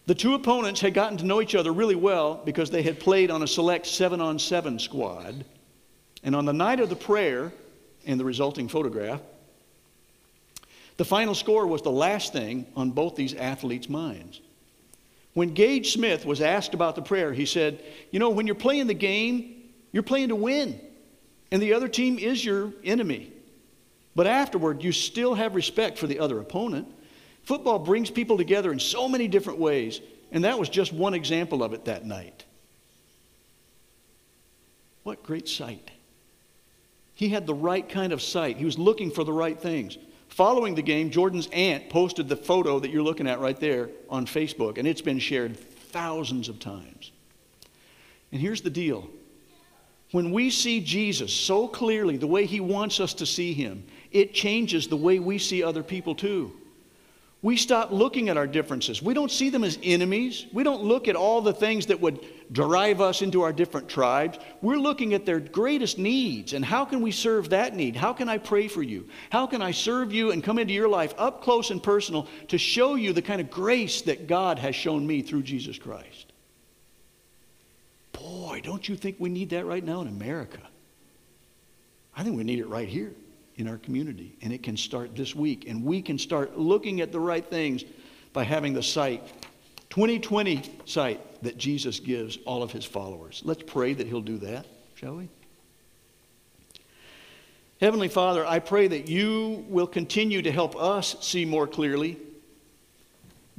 The 0.05 0.15
two 0.15 0.33
opponents 0.33 0.79
had 0.79 0.93
gotten 0.93 1.17
to 1.17 1.25
know 1.25 1.41
each 1.41 1.55
other 1.55 1.73
really 1.73 1.95
well 1.95 2.41
because 2.45 2.71
they 2.71 2.83
had 2.83 3.01
played 3.01 3.29
on 3.29 3.43
a 3.43 3.47
select 3.47 3.85
seven 3.85 4.21
on 4.21 4.39
seven 4.39 4.79
squad. 4.79 5.43
And 6.23 6.33
on 6.33 6.45
the 6.45 6.53
night 6.53 6.79
of 6.79 6.89
the 6.89 6.95
prayer 6.95 7.51
and 8.05 8.17
the 8.17 8.25
resulting 8.25 8.69
photograph, 8.69 9.19
the 10.95 11.05
final 11.05 11.35
score 11.35 11.67
was 11.67 11.81
the 11.81 11.91
last 11.91 12.31
thing 12.31 12.65
on 12.77 12.91
both 12.91 13.15
these 13.15 13.33
athletes' 13.33 13.89
minds. 13.89 14.39
When 15.33 15.53
Gage 15.53 15.93
Smith 15.93 16.25
was 16.25 16.41
asked 16.41 16.73
about 16.73 16.95
the 16.95 17.01
prayer, 17.01 17.31
he 17.31 17.45
said, 17.45 17.83
You 18.11 18.19
know, 18.19 18.29
when 18.29 18.47
you're 18.47 18.55
playing 18.55 18.87
the 18.87 18.93
game, 18.93 19.63
you're 19.91 20.03
playing 20.03 20.29
to 20.29 20.35
win 20.35 20.79
and 21.51 21.61
the 21.61 21.73
other 21.73 21.87
team 21.87 22.19
is 22.19 22.43
your 22.43 22.73
enemy. 22.83 23.31
But 24.15 24.27
afterward, 24.27 24.83
you 24.83 24.91
still 24.91 25.35
have 25.35 25.55
respect 25.55 25.97
for 25.97 26.07
the 26.07 26.19
other 26.19 26.39
opponent. 26.39 26.87
Football 27.43 27.79
brings 27.79 28.11
people 28.11 28.37
together 28.37 28.71
in 28.71 28.79
so 28.79 29.07
many 29.07 29.27
different 29.27 29.59
ways, 29.59 30.01
and 30.31 30.43
that 30.43 30.59
was 30.59 30.69
just 30.69 30.93
one 30.93 31.13
example 31.13 31.63
of 31.63 31.73
it 31.73 31.85
that 31.85 32.05
night. 32.05 32.43
What 35.03 35.23
great 35.23 35.47
sight. 35.47 35.89
He 37.15 37.29
had 37.29 37.47
the 37.47 37.53
right 37.53 37.87
kind 37.87 38.13
of 38.13 38.21
sight. 38.21 38.57
He 38.57 38.65
was 38.65 38.77
looking 38.77 39.11
for 39.11 39.23
the 39.23 39.33
right 39.33 39.59
things. 39.59 39.97
Following 40.29 40.75
the 40.75 40.81
game, 40.81 41.09
Jordan's 41.09 41.49
aunt 41.51 41.89
posted 41.89 42.29
the 42.29 42.35
photo 42.35 42.79
that 42.79 42.91
you're 42.91 43.03
looking 43.03 43.27
at 43.27 43.39
right 43.39 43.59
there 43.59 43.89
on 44.09 44.25
Facebook, 44.25 44.77
and 44.77 44.87
it's 44.87 45.01
been 45.01 45.19
shared 45.19 45.57
thousands 45.57 46.47
of 46.47 46.59
times. 46.59 47.11
And 48.31 48.39
here's 48.39 48.61
the 48.61 48.69
deal 48.69 49.09
when 50.11 50.31
we 50.31 50.49
see 50.49 50.79
Jesus 50.79 51.31
so 51.31 51.67
clearly, 51.67 52.17
the 52.17 52.27
way 52.27 52.45
he 52.45 52.59
wants 52.59 52.99
us 52.99 53.13
to 53.15 53.25
see 53.25 53.53
him, 53.53 53.83
it 54.11 54.33
changes 54.33 54.87
the 54.87 54.97
way 54.97 55.19
we 55.19 55.37
see 55.37 55.61
other 55.61 55.83
people 55.83 56.15
too. 56.15 56.51
We 57.41 57.55
stop 57.55 57.91
looking 57.91 58.27
at 58.27 58.35
our 58.35 58.47
differences. 58.47 59.01
We 59.01 59.13
don't 59.13 59.31
see 59.31 59.49
them 59.49 59.63
as 59.63 59.77
enemies. 59.83 60.45
We 60.51 60.63
don't 60.63 60.83
look 60.83 61.07
at 61.07 61.15
all 61.15 61.41
the 61.41 61.53
things 61.53 61.85
that 61.85 62.01
would 62.01 62.19
drive 62.51 62.99
us 63.01 63.21
into 63.21 63.41
our 63.41 63.53
different 63.53 63.89
tribes. 63.89 64.39
We're 64.61 64.77
looking 64.77 65.13
at 65.13 65.25
their 65.25 65.39
greatest 65.39 65.97
needs 65.97 66.53
and 66.53 66.65
how 66.65 66.85
can 66.85 67.01
we 67.01 67.11
serve 67.11 67.49
that 67.49 67.75
need? 67.75 67.95
How 67.95 68.13
can 68.13 68.27
I 68.29 68.37
pray 68.37 68.67
for 68.67 68.81
you? 68.81 69.07
How 69.29 69.45
can 69.47 69.61
I 69.61 69.71
serve 69.71 70.11
you 70.11 70.31
and 70.31 70.43
come 70.43 70.57
into 70.57 70.73
your 70.73 70.89
life 70.89 71.13
up 71.17 71.43
close 71.43 71.69
and 71.71 71.81
personal 71.81 72.27
to 72.47 72.57
show 72.57 72.95
you 72.95 73.13
the 73.13 73.21
kind 73.21 73.39
of 73.39 73.51
grace 73.51 74.01
that 74.03 74.27
God 74.27 74.59
has 74.59 74.75
shown 74.75 75.05
me 75.05 75.21
through 75.21 75.43
Jesus 75.43 75.77
Christ? 75.77 76.33
Boy, 78.13 78.61
don't 78.63 78.87
you 78.87 78.95
think 78.95 79.17
we 79.19 79.29
need 79.29 79.51
that 79.51 79.65
right 79.65 79.83
now 79.83 80.01
in 80.01 80.07
America? 80.07 80.59
I 82.15 82.23
think 82.23 82.35
we 82.35 82.43
need 82.43 82.59
it 82.59 82.67
right 82.67 82.87
here 82.87 83.13
in 83.55 83.67
our 83.67 83.77
community. 83.77 84.35
And 84.41 84.51
it 84.51 84.63
can 84.63 84.75
start 84.75 85.15
this 85.15 85.35
week. 85.35 85.67
And 85.67 85.83
we 85.83 86.01
can 86.01 86.17
start 86.17 86.57
looking 86.57 87.01
at 87.01 87.11
the 87.11 87.19
right 87.19 87.45
things 87.45 87.83
by 88.33 88.43
having 88.43 88.73
the 88.73 88.83
sight, 88.83 89.23
2020 89.89 90.63
sight 90.85 91.43
that 91.43 91.57
Jesus 91.57 91.99
gives 91.99 92.37
all 92.45 92.63
of 92.63 92.71
his 92.71 92.85
followers. 92.85 93.41
Let's 93.43 93.63
pray 93.63 93.93
that 93.93 94.07
he'll 94.07 94.21
do 94.21 94.37
that, 94.39 94.65
shall 94.95 95.15
we? 95.15 95.29
Heavenly 97.81 98.09
Father, 98.09 98.45
I 98.45 98.59
pray 98.59 98.87
that 98.87 99.07
you 99.07 99.65
will 99.69 99.87
continue 99.87 100.41
to 100.41 100.51
help 100.51 100.75
us 100.75 101.15
see 101.21 101.45
more 101.45 101.65
clearly, 101.65 102.17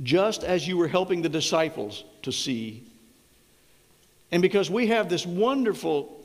just 0.03 0.45
as 0.45 0.69
you 0.69 0.77
were 0.77 0.89
helping 0.89 1.23
the 1.23 1.29
disciples 1.29 2.05
to 2.23 2.31
see 2.31 2.85
and 4.33 4.43
because 4.43 4.71
we 4.71 4.87
have 4.89 5.09
this 5.09 5.27
wonderful 5.27 6.17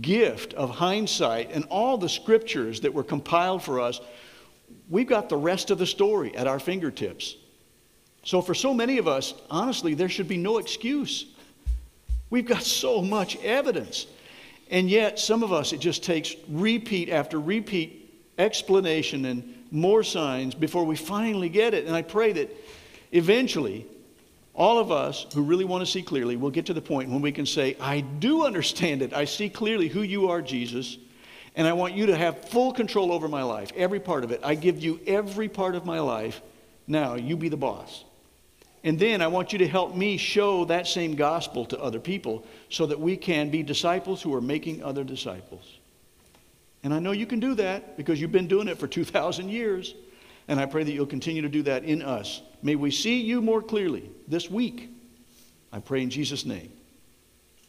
gift 0.00 0.54
of 0.54 0.70
hindsight 0.70 1.50
and 1.52 1.64
all 1.64 1.98
the 1.98 2.08
scriptures 2.08 2.80
that 2.80 2.94
were 2.94 3.04
compiled 3.04 3.62
for 3.62 3.80
us, 3.80 4.00
we've 4.88 5.06
got 5.06 5.28
the 5.28 5.36
rest 5.36 5.70
of 5.70 5.78
the 5.78 5.86
story 5.86 6.34
at 6.36 6.46
our 6.46 6.60
fingertips. 6.60 7.36
So, 8.24 8.40
for 8.40 8.54
so 8.54 8.72
many 8.72 8.98
of 8.98 9.06
us, 9.06 9.34
honestly, 9.50 9.94
there 9.94 10.08
should 10.08 10.28
be 10.28 10.38
no 10.38 10.58
excuse. 10.58 11.26
We've 12.30 12.46
got 12.46 12.62
so 12.62 13.02
much 13.02 13.36
evidence. 13.44 14.06
And 14.70 14.88
yet, 14.88 15.18
some 15.18 15.42
of 15.42 15.52
us, 15.52 15.72
it 15.72 15.78
just 15.78 16.02
takes 16.02 16.34
repeat 16.48 17.10
after 17.10 17.38
repeat 17.38 18.00
explanation 18.38 19.26
and 19.26 19.66
more 19.70 20.02
signs 20.02 20.54
before 20.54 20.84
we 20.84 20.96
finally 20.96 21.48
get 21.48 21.74
it. 21.74 21.84
And 21.86 21.94
I 21.94 22.02
pray 22.02 22.32
that 22.32 22.50
eventually 23.12 23.86
all 24.54 24.78
of 24.78 24.90
us 24.90 25.26
who 25.34 25.42
really 25.42 25.64
want 25.64 25.84
to 25.84 25.90
see 25.90 26.02
clearly 26.02 26.36
will 26.36 26.50
get 26.50 26.66
to 26.66 26.74
the 26.74 26.80
point 26.80 27.10
when 27.10 27.20
we 27.20 27.32
can 27.32 27.44
say, 27.44 27.76
I 27.80 28.00
do 28.00 28.46
understand 28.46 29.02
it. 29.02 29.12
I 29.12 29.24
see 29.24 29.48
clearly 29.50 29.88
who 29.88 30.02
you 30.02 30.30
are, 30.30 30.40
Jesus, 30.40 30.96
and 31.56 31.66
I 31.66 31.72
want 31.72 31.94
you 31.94 32.06
to 32.06 32.16
have 32.16 32.48
full 32.48 32.72
control 32.72 33.12
over 33.12 33.28
my 33.28 33.42
life, 33.42 33.70
every 33.76 34.00
part 34.00 34.24
of 34.24 34.30
it. 34.30 34.40
I 34.42 34.54
give 34.54 34.82
you 34.82 35.00
every 35.06 35.48
part 35.48 35.74
of 35.74 35.84
my 35.84 36.00
life. 36.00 36.40
Now, 36.86 37.14
you 37.14 37.36
be 37.36 37.48
the 37.48 37.56
boss. 37.56 38.04
And 38.84 38.98
then 38.98 39.22
I 39.22 39.26
want 39.26 39.52
you 39.52 39.58
to 39.60 39.66
help 39.66 39.96
me 39.96 40.18
show 40.18 40.66
that 40.66 40.86
same 40.86 41.16
gospel 41.16 41.64
to 41.66 41.80
other 41.80 41.98
people 41.98 42.44
so 42.68 42.84
that 42.86 43.00
we 43.00 43.16
can 43.16 43.48
be 43.48 43.62
disciples 43.62 44.20
who 44.20 44.32
are 44.34 44.42
making 44.42 44.82
other 44.84 45.02
disciples. 45.02 45.78
And 46.82 46.92
I 46.92 46.98
know 46.98 47.12
you 47.12 47.24
can 47.24 47.40
do 47.40 47.54
that 47.54 47.96
because 47.96 48.20
you've 48.20 48.30
been 48.30 48.46
doing 48.46 48.68
it 48.68 48.76
for 48.76 48.86
2,000 48.86 49.48
years. 49.48 49.94
And 50.48 50.60
I 50.60 50.66
pray 50.66 50.84
that 50.84 50.92
you'll 50.92 51.06
continue 51.06 51.40
to 51.40 51.48
do 51.48 51.62
that 51.62 51.84
in 51.84 52.02
us. 52.02 52.42
May 52.62 52.76
we 52.76 52.90
see 52.90 53.22
you 53.22 53.40
more 53.40 53.62
clearly 53.62 54.10
this 54.28 54.50
week. 54.50 54.90
I 55.72 55.80
pray 55.80 56.02
in 56.02 56.10
Jesus' 56.10 56.44
name. 56.44 56.70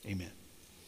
Amen. 0.05 0.34